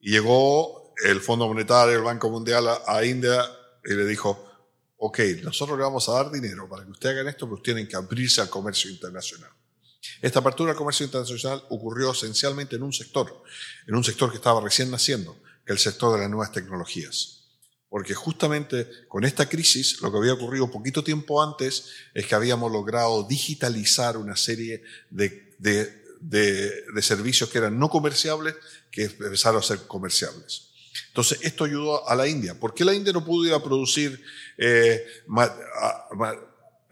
Y 0.00 0.10
llegó 0.10 0.92
el 1.04 1.20
Fondo 1.20 1.46
Monetario, 1.46 1.94
el 1.94 2.02
Banco 2.02 2.28
Mundial 2.30 2.66
a, 2.84 3.04
India 3.04 3.40
y 3.84 3.94
le 3.94 4.04
dijo, 4.04 4.50
ok, 4.96 5.20
nosotros 5.44 5.78
le 5.78 5.84
vamos 5.84 6.08
a 6.08 6.12
dar 6.14 6.32
dinero 6.32 6.68
para 6.68 6.84
que 6.84 6.90
ustedes 6.90 7.14
hagan 7.14 7.28
esto, 7.28 7.48
pero 7.48 7.62
tienen 7.62 7.86
que 7.86 7.94
abrirse 7.94 8.40
al 8.40 8.50
comercio 8.50 8.90
internacional. 8.90 9.50
Esta 10.20 10.40
apertura 10.40 10.72
al 10.72 10.76
comercio 10.76 11.06
internacional 11.06 11.62
ocurrió 11.70 12.10
esencialmente 12.10 12.74
en 12.74 12.82
un 12.82 12.92
sector, 12.92 13.44
en 13.86 13.94
un 13.94 14.02
sector 14.02 14.28
que 14.30 14.38
estaba 14.38 14.60
recién 14.60 14.90
naciendo, 14.90 15.40
que 15.64 15.72
es 15.72 15.78
el 15.86 15.92
sector 15.92 16.14
de 16.14 16.22
las 16.22 16.30
nuevas 16.30 16.50
tecnologías. 16.50 17.43
Porque 17.88 18.14
justamente 18.14 18.88
con 19.08 19.24
esta 19.24 19.48
crisis 19.48 20.00
lo 20.00 20.10
que 20.10 20.18
había 20.18 20.32
ocurrido 20.32 20.70
poquito 20.70 21.04
tiempo 21.04 21.42
antes 21.42 21.90
es 22.12 22.26
que 22.26 22.34
habíamos 22.34 22.72
logrado 22.72 23.22
digitalizar 23.24 24.16
una 24.16 24.36
serie 24.36 24.82
de, 25.10 25.52
servicios 27.00 27.50
que 27.50 27.58
eran 27.58 27.78
no 27.78 27.88
comerciables 27.88 28.56
que 28.90 29.04
empezaron 29.04 29.60
a 29.60 29.62
ser 29.62 29.86
comerciables. 29.86 30.70
Entonces, 31.08 31.38
esto 31.42 31.64
ayudó 31.64 32.08
a 32.08 32.14
la 32.14 32.26
India. 32.26 32.58
¿Por 32.58 32.74
qué 32.74 32.84
la 32.84 32.94
India 32.94 33.12
no 33.12 33.24
pudo 33.24 33.46
ir 33.46 33.52
a 33.52 33.62
producir 33.62 34.20
eh, 34.58 35.04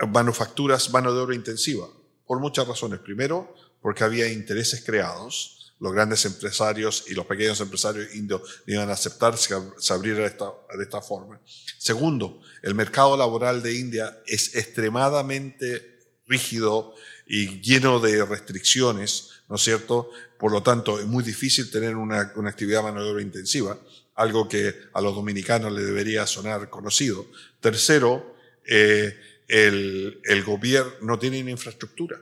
manufacturas, 0.08 0.90
mano 0.90 1.12
de 1.14 1.20
obra 1.20 1.34
intensiva? 1.34 1.88
Por 2.26 2.40
muchas 2.40 2.66
razones. 2.66 3.00
Primero, 3.00 3.54
porque 3.80 4.04
había 4.04 4.28
intereses 4.32 4.82
creados 4.84 5.61
los 5.82 5.92
grandes 5.92 6.24
empresarios 6.26 7.06
y 7.08 7.14
los 7.14 7.26
pequeños 7.26 7.60
empresarios 7.60 8.14
indios 8.14 8.62
iban 8.68 8.88
a 8.88 8.92
aceptar 8.92 9.36
se 9.36 9.92
abriera 9.92 10.20
de 10.20 10.26
esta, 10.26 10.52
esta 10.80 11.02
forma. 11.02 11.40
Segundo, 11.76 12.40
el 12.62 12.76
mercado 12.76 13.16
laboral 13.16 13.64
de 13.64 13.74
India 13.74 14.22
es 14.24 14.54
extremadamente 14.54 15.98
rígido 16.28 16.94
y 17.26 17.60
lleno 17.60 17.98
de 17.98 18.24
restricciones, 18.24 19.42
¿no 19.48 19.56
es 19.56 19.62
cierto? 19.62 20.08
Por 20.38 20.52
lo 20.52 20.62
tanto, 20.62 21.00
es 21.00 21.06
muy 21.06 21.24
difícil 21.24 21.68
tener 21.68 21.96
una, 21.96 22.32
una 22.36 22.50
actividad 22.50 22.84
mano 22.84 23.02
de 23.02 23.10
obra 23.10 23.22
intensiva, 23.22 23.76
algo 24.14 24.48
que 24.48 24.72
a 24.92 25.00
los 25.00 25.16
dominicanos 25.16 25.72
le 25.72 25.82
debería 25.82 26.28
sonar 26.28 26.70
conocido. 26.70 27.26
Tercero, 27.58 28.36
eh, 28.64 29.18
el, 29.48 30.20
el 30.22 30.44
gobierno 30.44 30.92
no 31.00 31.18
tiene 31.18 31.38
infraestructura, 31.38 32.20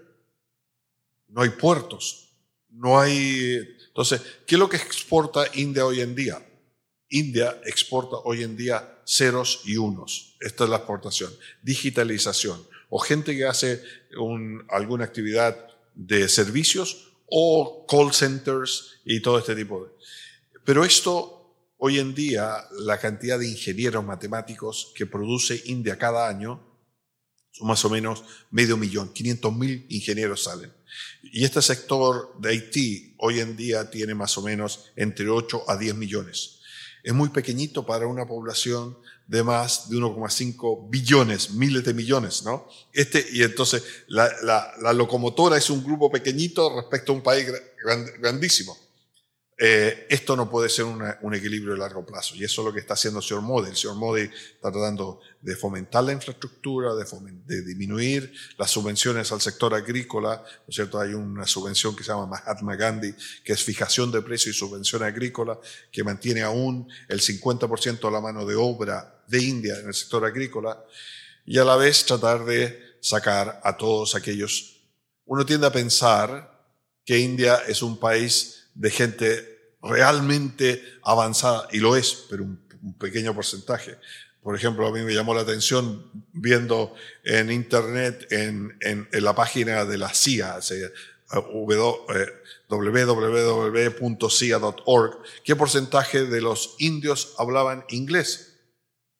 no 1.28 1.42
hay 1.42 1.50
puertos, 1.50 2.29
no 2.72 3.00
hay... 3.00 3.58
Entonces, 3.88 4.20
¿qué 4.46 4.54
es 4.54 4.58
lo 4.58 4.68
que 4.68 4.76
exporta 4.76 5.44
India 5.54 5.84
hoy 5.84 6.00
en 6.00 6.14
día? 6.14 6.46
India 7.08 7.60
exporta 7.64 8.16
hoy 8.24 8.42
en 8.42 8.56
día 8.56 9.00
ceros 9.04 9.62
y 9.64 9.76
unos. 9.76 10.36
Esta 10.40 10.64
es 10.64 10.70
la 10.70 10.76
exportación. 10.76 11.32
Digitalización. 11.62 12.64
O 12.88 12.98
gente 12.98 13.36
que 13.36 13.46
hace 13.46 13.82
alguna 14.68 15.04
actividad 15.04 15.56
de 15.94 16.28
servicios 16.28 17.12
o 17.26 17.86
call 17.88 18.12
centers 18.12 19.00
y 19.04 19.20
todo 19.20 19.38
este 19.38 19.54
tipo 19.54 19.84
de... 19.84 19.90
Pero 20.64 20.84
esto, 20.84 21.56
hoy 21.78 21.98
en 21.98 22.14
día, 22.14 22.64
la 22.80 22.98
cantidad 22.98 23.38
de 23.38 23.48
ingenieros 23.48 24.04
matemáticos 24.04 24.92
que 24.94 25.06
produce 25.06 25.62
India 25.66 25.98
cada 25.98 26.28
año 26.28 26.66
son 27.50 27.68
más 27.68 27.84
o 27.84 27.90
menos 27.90 28.24
medio 28.50 28.76
millón, 28.76 29.12
500 29.12 29.56
mil 29.56 29.86
ingenieros 29.88 30.44
salen. 30.44 30.72
Y 31.22 31.44
este 31.44 31.62
sector 31.62 32.34
de 32.38 32.50
Haití 32.50 33.14
hoy 33.18 33.40
en 33.40 33.56
día 33.56 33.90
tiene 33.90 34.14
más 34.14 34.36
o 34.38 34.42
menos 34.42 34.86
entre 34.96 35.28
8 35.28 35.64
a 35.68 35.76
10 35.76 35.94
millones. 35.94 36.60
Es 37.02 37.14
muy 37.14 37.30
pequeñito 37.30 37.86
para 37.86 38.06
una 38.06 38.26
población 38.26 38.96
de 39.26 39.42
más 39.44 39.88
de 39.88 39.96
1,5 39.96 40.90
billones, 40.90 41.50
miles 41.50 41.84
de 41.84 41.94
millones, 41.94 42.42
¿no? 42.42 42.68
Este, 42.92 43.24
y 43.32 43.42
entonces 43.42 43.82
la, 44.08 44.28
la, 44.42 44.92
locomotora 44.92 45.56
es 45.56 45.70
un 45.70 45.84
grupo 45.84 46.10
pequeñito 46.10 46.74
respecto 46.74 47.12
a 47.12 47.14
un 47.14 47.22
país 47.22 47.46
grandísimo. 48.20 48.76
Eh, 49.62 50.06
esto 50.08 50.36
no 50.36 50.48
puede 50.48 50.70
ser 50.70 50.86
un 50.86 51.34
equilibrio 51.34 51.74
de 51.74 51.80
largo 51.80 52.06
plazo 52.06 52.34
y 52.34 52.42
eso 52.42 52.62
es 52.62 52.66
lo 52.66 52.72
que 52.72 52.80
está 52.80 52.94
haciendo 52.94 53.18
el 53.18 53.26
señor 53.26 53.42
Modi. 53.42 53.68
El 53.68 53.76
señor 53.76 53.96
Modi 53.96 54.22
está 54.22 54.72
tratando 54.72 55.20
de 55.42 55.54
fomentar 55.54 56.02
la 56.02 56.12
infraestructura, 56.12 56.94
de, 56.94 57.62
disminuir 57.62 58.32
las 58.56 58.70
subvenciones 58.70 59.30
al 59.32 59.42
sector 59.42 59.74
agrícola. 59.74 60.42
¿no 60.42 60.64
es 60.66 60.74
cierto? 60.74 60.98
Hay 60.98 61.12
una 61.12 61.46
subvención 61.46 61.94
que 61.94 62.02
se 62.02 62.08
llama 62.10 62.24
Mahatma 62.24 62.74
Gandhi, 62.74 63.14
que 63.44 63.52
es 63.52 63.62
fijación 63.62 64.10
de 64.10 64.22
precio 64.22 64.50
y 64.50 64.54
subvención 64.54 65.02
agrícola, 65.02 65.60
que 65.92 66.02
mantiene 66.02 66.40
aún 66.40 66.88
el 67.06 67.20
50% 67.20 68.00
de 68.00 68.10
la 68.10 68.20
mano 68.22 68.46
de 68.46 68.54
obra 68.54 69.22
de 69.26 69.42
India 69.42 69.78
en 69.78 69.88
el 69.88 69.94
sector 69.94 70.24
agrícola 70.24 70.82
y 71.44 71.58
a 71.58 71.64
la 71.64 71.76
vez 71.76 72.06
tratar 72.06 72.46
de 72.46 72.96
sacar 73.02 73.60
a 73.62 73.76
todos 73.76 74.14
aquellos. 74.14 74.80
Uno 75.26 75.44
tiende 75.44 75.66
a 75.66 75.72
pensar 75.72 76.50
que 77.04 77.18
India 77.18 77.60
es 77.68 77.82
un 77.82 77.98
país 77.98 78.59
de 78.74 78.90
gente 78.90 79.60
realmente 79.82 80.82
avanzada, 81.02 81.68
y 81.72 81.78
lo 81.78 81.96
es, 81.96 82.26
pero 82.28 82.44
un, 82.44 82.60
pequeño 82.98 83.34
porcentaje. 83.34 83.98
Por 84.42 84.56
ejemplo, 84.56 84.86
a 84.86 84.92
mí 84.92 85.02
me 85.02 85.12
llamó 85.12 85.34
la 85.34 85.42
atención 85.42 86.10
viendo 86.32 86.94
en 87.24 87.52
Internet, 87.52 88.26
en, 88.30 88.74
en, 88.80 89.06
la 89.12 89.34
página 89.34 89.84
de 89.84 89.98
la 89.98 90.14
CIA, 90.14 90.60
eh, 90.70 90.90
www.cia.org, 92.70 93.98
qué 95.44 95.56
porcentaje 95.56 96.24
de 96.24 96.40
los 96.40 96.76
indios 96.78 97.34
hablaban 97.36 97.84
inglés. 97.90 98.56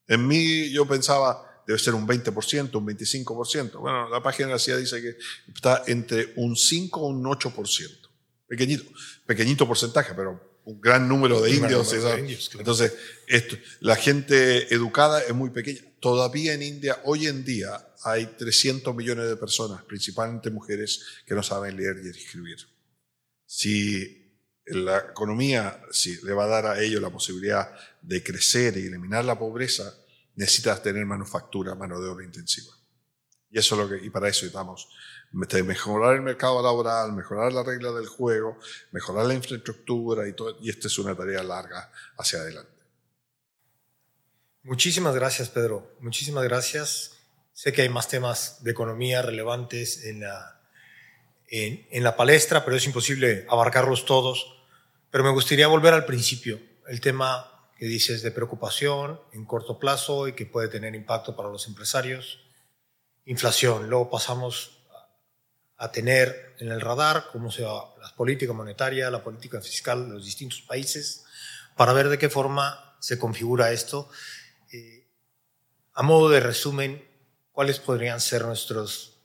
En 0.08 0.26
mí 0.26 0.70
yo 0.70 0.88
pensaba, 0.88 1.62
debe 1.66 1.78
ser 1.78 1.94
un 1.94 2.08
20%, 2.08 2.74
un 2.74 2.86
25%. 2.86 3.78
Bueno, 3.78 4.08
la 4.08 4.22
página 4.22 4.48
de 4.48 4.54
la 4.54 4.58
CIA 4.58 4.78
dice 4.78 5.02
que 5.02 5.18
está 5.54 5.82
entre 5.86 6.32
un 6.36 6.56
5 6.56 6.98
y 6.98 7.04
un 7.12 7.24
8% 7.24 7.99
pequeñito, 8.50 8.82
pequeñito 9.24 9.64
porcentaje, 9.64 10.12
pero 10.12 10.58
un 10.64 10.80
gran 10.80 11.08
número 11.08 11.40
de 11.40 11.52
indios. 11.52 11.94
Entonces, 12.58 12.92
esto, 13.28 13.56
la 13.78 13.94
gente 13.94 14.74
educada 14.74 15.22
es 15.22 15.32
muy 15.32 15.50
pequeña. 15.50 15.80
Todavía 16.00 16.52
en 16.54 16.62
India, 16.62 17.00
hoy 17.04 17.28
en 17.28 17.44
día, 17.44 17.94
hay 18.02 18.26
300 18.26 18.92
millones 18.92 19.28
de 19.28 19.36
personas, 19.36 19.84
principalmente 19.84 20.50
mujeres, 20.50 21.04
que 21.24 21.34
no 21.34 21.44
saben 21.44 21.76
leer 21.76 22.00
y 22.04 22.08
escribir. 22.08 22.58
Si 23.46 24.16
la 24.66 24.98
economía 24.98 25.80
si 25.92 26.20
le 26.24 26.32
va 26.32 26.44
a 26.44 26.48
dar 26.48 26.66
a 26.66 26.80
ellos 26.80 27.00
la 27.00 27.10
posibilidad 27.10 27.72
de 28.02 28.22
crecer 28.22 28.76
y 28.76 28.86
eliminar 28.86 29.24
la 29.24 29.38
pobreza, 29.38 29.94
necesitas 30.34 30.82
tener 30.82 31.06
manufactura, 31.06 31.76
mano 31.76 32.00
de 32.00 32.08
obra 32.08 32.24
intensiva. 32.24 32.72
Y 33.48 33.60
eso 33.60 33.76
es 33.76 33.80
lo 33.80 33.88
que, 33.88 34.04
y 34.04 34.10
para 34.10 34.28
eso 34.28 34.44
estamos 34.44 34.88
mejorar 35.32 36.16
el 36.16 36.22
mercado 36.22 36.62
laboral, 36.62 37.12
mejorar 37.12 37.52
la 37.52 37.62
regla 37.62 37.92
del 37.92 38.06
juego, 38.06 38.58
mejorar 38.90 39.26
la 39.26 39.34
infraestructura 39.34 40.28
y 40.28 40.32
todo, 40.32 40.56
y 40.60 40.70
esta 40.70 40.88
es 40.88 40.98
una 40.98 41.14
tarea 41.14 41.42
larga 41.42 41.90
hacia 42.18 42.40
adelante. 42.40 42.72
Muchísimas 44.62 45.14
gracias, 45.14 45.48
Pedro. 45.48 45.96
Muchísimas 46.00 46.44
gracias. 46.44 47.12
Sé 47.52 47.72
que 47.72 47.82
hay 47.82 47.88
más 47.88 48.08
temas 48.08 48.62
de 48.62 48.72
economía 48.72 49.22
relevantes 49.22 50.04
en 50.04 50.20
la, 50.20 50.60
en, 51.48 51.86
en 51.90 52.04
la 52.04 52.16
palestra, 52.16 52.64
pero 52.64 52.76
es 52.76 52.84
imposible 52.84 53.46
abarcarlos 53.48 54.04
todos. 54.04 54.56
Pero 55.10 55.24
me 55.24 55.30
gustaría 55.30 55.66
volver 55.66 55.94
al 55.94 56.04
principio, 56.04 56.60
el 56.88 57.00
tema 57.00 57.46
que 57.78 57.86
dices 57.86 58.22
de 58.22 58.30
preocupación 58.30 59.20
en 59.32 59.46
corto 59.46 59.78
plazo 59.78 60.28
y 60.28 60.34
que 60.34 60.44
puede 60.44 60.68
tener 60.68 60.94
impacto 60.94 61.34
para 61.34 61.48
los 61.48 61.66
empresarios. 61.66 62.44
Inflación. 63.24 63.88
Luego 63.88 64.10
pasamos 64.10 64.79
a 65.80 65.90
tener 65.90 66.54
en 66.58 66.70
el 66.70 66.80
radar, 66.80 67.28
cómo 67.32 67.50
se 67.50 67.62
va 67.62 67.94
la 68.02 68.14
política 68.14 68.52
monetaria, 68.52 69.10
la 69.10 69.24
política 69.24 69.62
fiscal 69.62 70.06
de 70.06 70.14
los 70.14 70.26
distintos 70.26 70.60
países, 70.60 71.24
para 71.74 71.94
ver 71.94 72.10
de 72.10 72.18
qué 72.18 72.28
forma 72.28 72.96
se 73.00 73.18
configura 73.18 73.72
esto. 73.72 74.10
Eh, 74.70 75.08
a 75.94 76.02
modo 76.02 76.28
de 76.28 76.40
resumen, 76.40 77.02
¿cuáles 77.50 77.80
podrían 77.80 78.20
ser 78.20 78.44
nuestros 78.44 79.16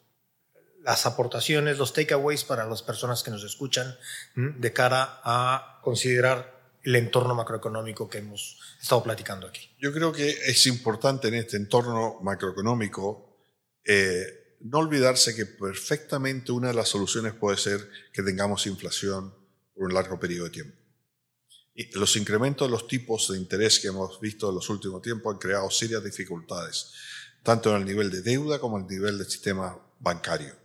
las 0.81 1.05
aportaciones, 1.05 1.77
los 1.77 1.91
takeaways 1.91 2.45
para 2.45 2.65
las 2.65 2.83
personas 2.83 3.21
que 3.21 3.31
nos 3.31 3.43
escuchan 3.43 3.97
de 4.35 4.71
cara 4.71 5.19
a 5.23 5.79
considerar 5.81 6.77
el 6.83 6.95
entorno 6.95 7.33
macroeconómico 7.33 8.07
que 8.07 8.19
hemos 8.19 8.59
estado 8.79 9.03
platicando 9.03 9.47
aquí? 9.47 9.75
Yo 9.79 9.91
creo 9.91 10.13
que 10.13 10.29
es 10.29 10.65
importante 10.67 11.27
en 11.27 11.33
este 11.33 11.57
entorno 11.57 12.19
macroeconómico 12.21 13.39
eh, 13.83 14.44
no 14.65 14.80
olvidarse 14.80 15.36
que 15.36 15.45
perfectamente 15.45 16.51
una 16.51 16.69
de 16.69 16.73
las 16.73 16.89
soluciones 16.89 17.34
puede 17.34 17.58
ser 17.58 17.88
que 18.12 18.23
tengamos 18.23 18.65
inflación 18.65 19.32
por 19.73 19.84
un 19.84 19.93
largo 19.93 20.19
periodo 20.19 20.45
de 20.45 20.49
tiempo. 20.49 20.78
Los 21.93 22.15
incrementos 22.15 22.67
de 22.67 22.71
los 22.71 22.88
tipos 22.88 23.28
de 23.30 23.38
interés 23.38 23.80
que 23.80 23.89
hemos 23.89 24.19
visto 24.19 24.49
en 24.49 24.56
los 24.56 24.67
últimos 24.69 25.04
tiempos 25.04 25.34
han 25.34 25.39
creado 25.39 25.69
serias 25.69 26.04
dificultades, 26.04 26.93
tanto 27.43 27.69
en 27.69 27.82
el 27.82 27.86
nivel 27.86 28.10
de 28.10 28.23
deuda 28.23 28.58
como 28.58 28.78
en 28.78 28.86
el 28.86 28.89
nivel 28.89 29.17
del 29.19 29.30
sistema 29.30 29.78
bancario. 29.99 30.56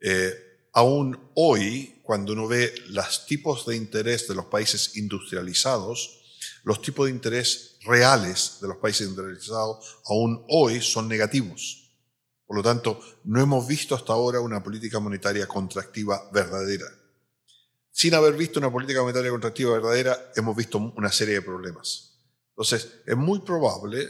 Eh, 0.00 0.66
aún 0.72 1.30
hoy, 1.34 2.00
cuando 2.02 2.32
uno 2.32 2.48
ve 2.48 2.74
los 2.88 3.26
tipos 3.26 3.64
de 3.64 3.76
interés 3.76 4.26
de 4.26 4.34
los 4.34 4.46
países 4.46 4.96
industrializados, 4.96 6.18
los 6.64 6.82
tipos 6.82 7.06
de 7.06 7.12
interés 7.12 7.76
reales 7.82 8.58
de 8.60 8.68
los 8.68 8.78
países 8.78 9.06
industrializados 9.06 9.98
aún 10.06 10.44
hoy 10.48 10.80
son 10.80 11.06
negativos. 11.06 11.79
Por 12.50 12.56
lo 12.56 12.62
tanto, 12.64 13.00
no 13.26 13.40
hemos 13.40 13.64
visto 13.64 13.94
hasta 13.94 14.12
ahora 14.12 14.40
una 14.40 14.60
política 14.60 14.98
monetaria 14.98 15.46
contractiva 15.46 16.28
verdadera. 16.32 16.86
Sin 17.92 18.12
haber 18.12 18.34
visto 18.34 18.58
una 18.58 18.72
política 18.72 19.02
monetaria 19.02 19.30
contractiva 19.30 19.74
verdadera, 19.74 20.32
hemos 20.34 20.56
visto 20.56 20.78
una 20.96 21.12
serie 21.12 21.34
de 21.34 21.42
problemas. 21.42 22.18
Entonces, 22.48 23.02
es 23.06 23.16
muy 23.16 23.38
probable 23.38 24.08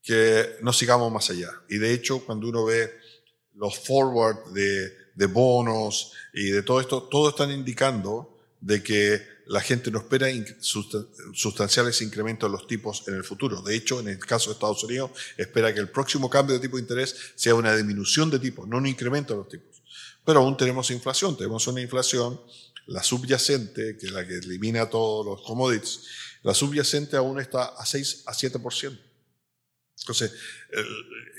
que 0.00 0.50
no 0.62 0.72
sigamos 0.72 1.10
más 1.12 1.28
allá. 1.30 1.50
Y 1.68 1.78
de 1.78 1.92
hecho, 1.92 2.24
cuando 2.24 2.46
uno 2.48 2.64
ve 2.64 2.92
los 3.54 3.76
forward 3.80 4.52
de, 4.52 5.26
bonos 5.26 6.12
y 6.32 6.50
de 6.50 6.62
todo 6.62 6.80
esto, 6.80 7.02
todos 7.02 7.30
están 7.30 7.50
indicando 7.50 8.33
de 8.64 8.82
que 8.82 9.22
la 9.46 9.60
gente 9.60 9.90
no 9.90 9.98
espera 9.98 10.26
sustanciales 11.34 12.00
incrementos 12.00 12.50
de 12.50 12.56
los 12.56 12.66
tipos 12.66 13.06
en 13.06 13.14
el 13.14 13.22
futuro. 13.22 13.60
De 13.60 13.76
hecho, 13.76 14.00
en 14.00 14.08
el 14.08 14.18
caso 14.18 14.48
de 14.48 14.54
Estados 14.54 14.82
Unidos, 14.84 15.10
espera 15.36 15.74
que 15.74 15.80
el 15.80 15.90
próximo 15.90 16.30
cambio 16.30 16.54
de 16.54 16.60
tipo 16.60 16.76
de 16.76 16.82
interés 16.82 17.14
sea 17.34 17.54
una 17.54 17.76
disminución 17.76 18.30
de 18.30 18.38
tipos, 18.38 18.66
no 18.66 18.78
un 18.78 18.86
incremento 18.86 19.34
de 19.34 19.38
los 19.40 19.48
tipos. 19.48 19.82
Pero 20.24 20.40
aún 20.40 20.56
tenemos 20.56 20.90
inflación, 20.90 21.36
tenemos 21.36 21.66
una 21.66 21.82
inflación, 21.82 22.40
la 22.86 23.02
subyacente, 23.02 23.98
que 23.98 24.06
es 24.06 24.12
la 24.12 24.26
que 24.26 24.36
elimina 24.36 24.88
todos 24.88 25.26
los 25.26 25.42
commodities, 25.42 26.00
la 26.42 26.54
subyacente 26.54 27.16
aún 27.18 27.38
está 27.38 27.64
a 27.64 27.84
6 27.84 28.22
a 28.26 28.32
7%. 28.32 28.98
Entonces, 30.00 30.32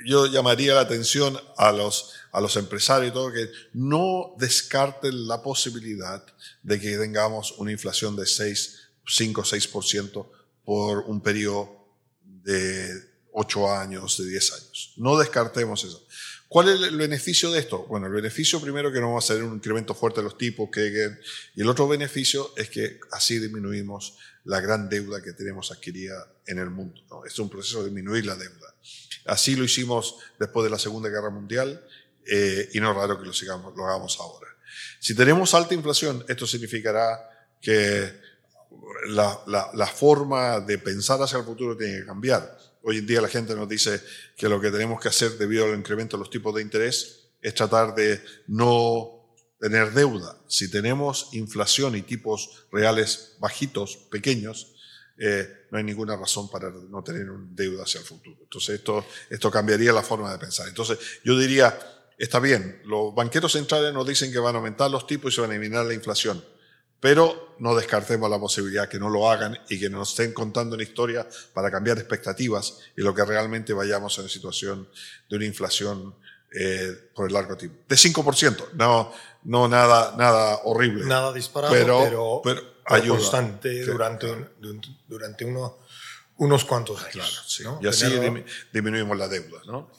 yo 0.06 0.28
llamaría 0.28 0.76
la 0.76 0.82
atención 0.82 1.40
a 1.58 1.72
los, 1.72 2.14
a 2.32 2.42
los 2.42 2.56
empresarios 2.56 3.12
y 3.12 3.14
todo 3.14 3.32
que 3.32 3.50
no 3.74 4.36
descarten 4.38 5.28
la 5.28 5.42
posibilidad 5.42 6.26
de 6.64 6.80
que 6.80 6.98
tengamos 6.98 7.54
una 7.58 7.72
inflación 7.72 8.16
de 8.16 8.26
6, 8.26 8.90
5, 9.08 9.44
6% 9.44 10.28
por 10.64 11.00
un 11.00 11.22
periodo 11.22 11.88
de 12.24 12.90
8 13.34 13.72
años, 13.72 14.18
de 14.18 14.28
10 14.28 14.54
años. 14.54 14.94
No 14.98 15.18
descartemos 15.18 15.84
eso. 15.84 16.05
¿Cuál 16.48 16.70
es 16.70 16.82
el 16.82 16.96
beneficio 16.96 17.52
de 17.52 17.60
esto? 17.60 17.86
Bueno, 17.88 18.08
el 18.08 18.14
beneficio 18.14 18.62
primero 18.62 18.92
que 18.92 19.00
no 19.00 19.08
vamos 19.08 19.30
a 19.30 19.34
tener 19.34 19.50
un 19.50 19.56
incremento 19.56 19.96
fuerte 19.96 20.22
de 20.22 20.26
los 20.26 20.38
tipos, 20.38 20.70
que, 20.72 21.18
y 21.56 21.62
el 21.62 21.70
otro 21.70 21.88
beneficio 21.88 22.54
es 22.56 22.70
que 22.70 23.00
así 23.12 23.40
disminuimos 23.40 24.18
la 24.46 24.62
gran 24.62 24.88
deuda 24.88 25.22
que 25.22 25.34
tenemos 25.34 25.72
adquirida 25.72 26.32
en 26.46 26.60
el 26.60 26.70
mundo. 26.70 27.02
¿no? 27.10 27.26
Es 27.26 27.38
un 27.40 27.50
proceso 27.50 27.80
de 27.80 27.86
disminuir 27.86 28.26
la 28.26 28.36
deuda. 28.36 28.76
Así 29.26 29.56
lo 29.56 29.64
hicimos 29.64 30.18
después 30.40 30.64
de 30.64 30.70
la 30.70 30.78
Segunda 30.78 31.10
Guerra 31.10 31.32
Mundial 31.32 31.84
eh, 32.26 32.70
y 32.74 32.80
no 32.80 32.92
es 32.92 32.98
raro 32.98 33.20
que 33.20 33.26
lo, 33.26 33.34
sigamos, 33.34 33.76
lo 33.76 33.86
hagamos 33.86 34.20
ahora. 34.20 34.48
Si 35.00 35.16
tenemos 35.16 35.54
alta 35.54 35.74
inflación, 35.74 36.24
esto 36.28 36.46
significará 36.46 37.30
que 37.60 38.14
la, 39.08 39.40
la, 39.48 39.72
la, 39.74 39.88
forma 39.88 40.60
de 40.60 40.78
pensar 40.78 41.22
hacia 41.22 41.40
el 41.40 41.46
futuro 41.46 41.76
tiene 41.76 42.00
que 42.00 42.06
cambiar. 42.06 42.58
Hoy 42.88 43.00
en 43.00 43.08
día 43.08 43.20
la 43.20 43.28
gente 43.28 43.56
nos 43.56 43.68
dice 43.68 44.00
que 44.38 44.48
lo 44.48 44.62
que 44.62 44.70
tenemos 44.70 45.02
que 45.02 45.08
hacer 45.08 45.40
debido 45.40 45.66
al 45.66 45.76
incremento 45.76 46.18
de 46.18 46.20
los 46.20 46.30
tipos 46.30 46.54
de 46.54 46.62
interés 46.62 47.32
es 47.42 47.56
tratar 47.56 47.96
de 47.96 48.22
no 48.46 49.26
tener 49.60 49.92
deuda. 49.92 50.38
Si 50.48 50.70
tenemos 50.70 51.30
inflación 51.32 51.96
y 51.96 52.04
tipos 52.04 52.68
reales 52.72 53.38
bajitos, 53.40 53.98
pequeños, 54.12 54.76
eh, 55.18 55.66
no 55.72 55.80
hay 55.80 55.84
ninguna 55.84 56.16
razón 56.16 56.48
para 56.48 56.70
no 56.70 57.04
tener 57.04 57.26
deuda 57.50 57.86
hacia 57.86 58.02
el 58.02 58.06
futuro. 58.06 58.38
Entonces 58.44 58.76
esto, 58.76 59.04
esto 59.32 59.50
cambiaría 59.50 59.92
la 59.92 60.04
forma 60.04 60.32
de 60.32 60.38
pensar. 60.38 60.68
Entonces 60.68 61.00
yo 61.24 61.36
diría, 61.40 61.76
está 62.20 62.40
bien, 62.40 62.84
los 62.86 63.16
banqueros 63.16 63.54
centrales 63.54 63.96
nos 63.96 64.06
dicen 64.06 64.32
que 64.32 64.38
van 64.38 64.54
a 64.54 64.58
aumentar 64.60 64.92
los 64.92 65.08
tipos 65.08 65.34
y 65.34 65.36
se 65.36 65.42
van 65.42 65.50
a 65.50 65.56
eliminar 65.56 65.88
la 65.88 65.96
inflación, 65.96 66.46
pero 67.00 67.56
no 67.60 67.76
descartemos 67.76 68.30
la 68.30 68.40
posibilidad 68.40 68.90
que 68.90 69.00
no 69.00 69.10
lo 69.10 69.30
hagan 69.30 69.58
y 69.70 69.80
que 69.80 69.90
nos 69.90 70.12
estén 70.12 70.34
contando 70.34 70.76
una 70.76 70.84
historia 70.84 71.28
para 71.54 71.72
cambiar 71.72 71.98
expectativas 71.98 72.80
y 72.96 73.02
lo 73.02 73.14
que 73.14 73.24
realmente 73.24 73.74
vayamos 73.74 74.18
a 74.18 74.22
una 74.22 74.30
situación 74.30 74.90
de 75.30 75.36
una 75.36 75.46
inflación 75.46 76.16
eh, 76.58 77.10
por 77.14 77.28
el 77.28 77.34
largo 77.34 77.58
tiempo. 77.58 77.80
De 77.88 77.96
5%, 77.96 78.72
no, 78.74 79.12
no 79.44 79.68
nada, 79.68 80.16
nada 80.18 80.62
horrible. 80.64 81.06
Nada 81.06 81.34
disparado, 81.34 81.74
pero, 81.74 82.42
pero, 82.44 82.62
ayuda, 82.86 83.18
constante 83.18 83.84
durante, 83.84 84.28
durante 85.08 85.46
uno, 85.46 85.80
unos 86.38 86.64
cuantos 86.64 87.04
años. 87.04 87.46
Claro, 87.58 87.80
Y 87.82 87.88
así 87.88 88.06
disminuimos 88.72 89.18
la 89.18 89.28
deuda. 89.28 89.62
¿no? 89.66 89.92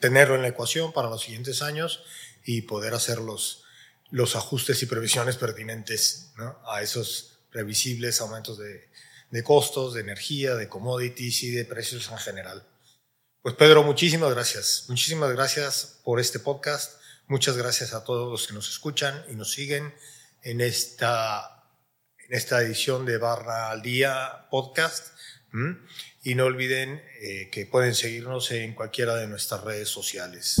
Tenerlo 0.00 0.36
en 0.36 0.42
la 0.42 0.48
ecuación 0.48 0.92
para 0.92 1.08
los 1.08 1.22
siguientes 1.22 1.60
años 1.62 2.04
y 2.44 2.62
poder 2.62 2.94
hacer 2.94 3.18
los, 3.18 3.63
los 4.10 4.36
ajustes 4.36 4.82
y 4.82 4.86
previsiones 4.86 5.36
pertinentes 5.36 6.32
a 6.66 6.82
esos 6.82 7.38
previsibles 7.50 8.20
aumentos 8.20 8.58
de, 8.58 8.88
de 9.30 9.42
costos, 9.42 9.94
de 9.94 10.00
energía, 10.00 10.54
de 10.54 10.68
commodities 10.68 11.42
y 11.42 11.50
de 11.50 11.64
precios 11.64 12.08
en 12.10 12.18
general. 12.18 12.66
Pues 13.42 13.56
Pedro, 13.56 13.82
muchísimas 13.82 14.32
gracias. 14.32 14.84
Muchísimas 14.88 15.32
gracias 15.32 16.00
por 16.04 16.20
este 16.20 16.38
podcast. 16.38 17.00
Muchas 17.26 17.56
gracias 17.56 17.94
a 17.94 18.04
todos 18.04 18.30
los 18.30 18.46
que 18.46 18.54
nos 18.54 18.68
escuchan 18.68 19.24
y 19.28 19.34
nos 19.34 19.52
siguen 19.52 19.92
en 20.42 20.60
esta, 20.60 21.64
en 22.28 22.36
esta 22.36 22.62
edición 22.62 23.04
de 23.04 23.18
Barra 23.18 23.70
al 23.70 23.82
Día 23.82 24.46
podcast. 24.50 25.08
Y 26.22 26.34
no 26.34 26.44
olviden 26.44 27.02
eh, 27.20 27.48
que 27.50 27.66
pueden 27.66 27.94
seguirnos 27.94 28.50
en 28.50 28.74
cualquiera 28.74 29.14
de 29.16 29.26
nuestras 29.26 29.62
redes 29.62 29.88
sociales. 29.88 30.60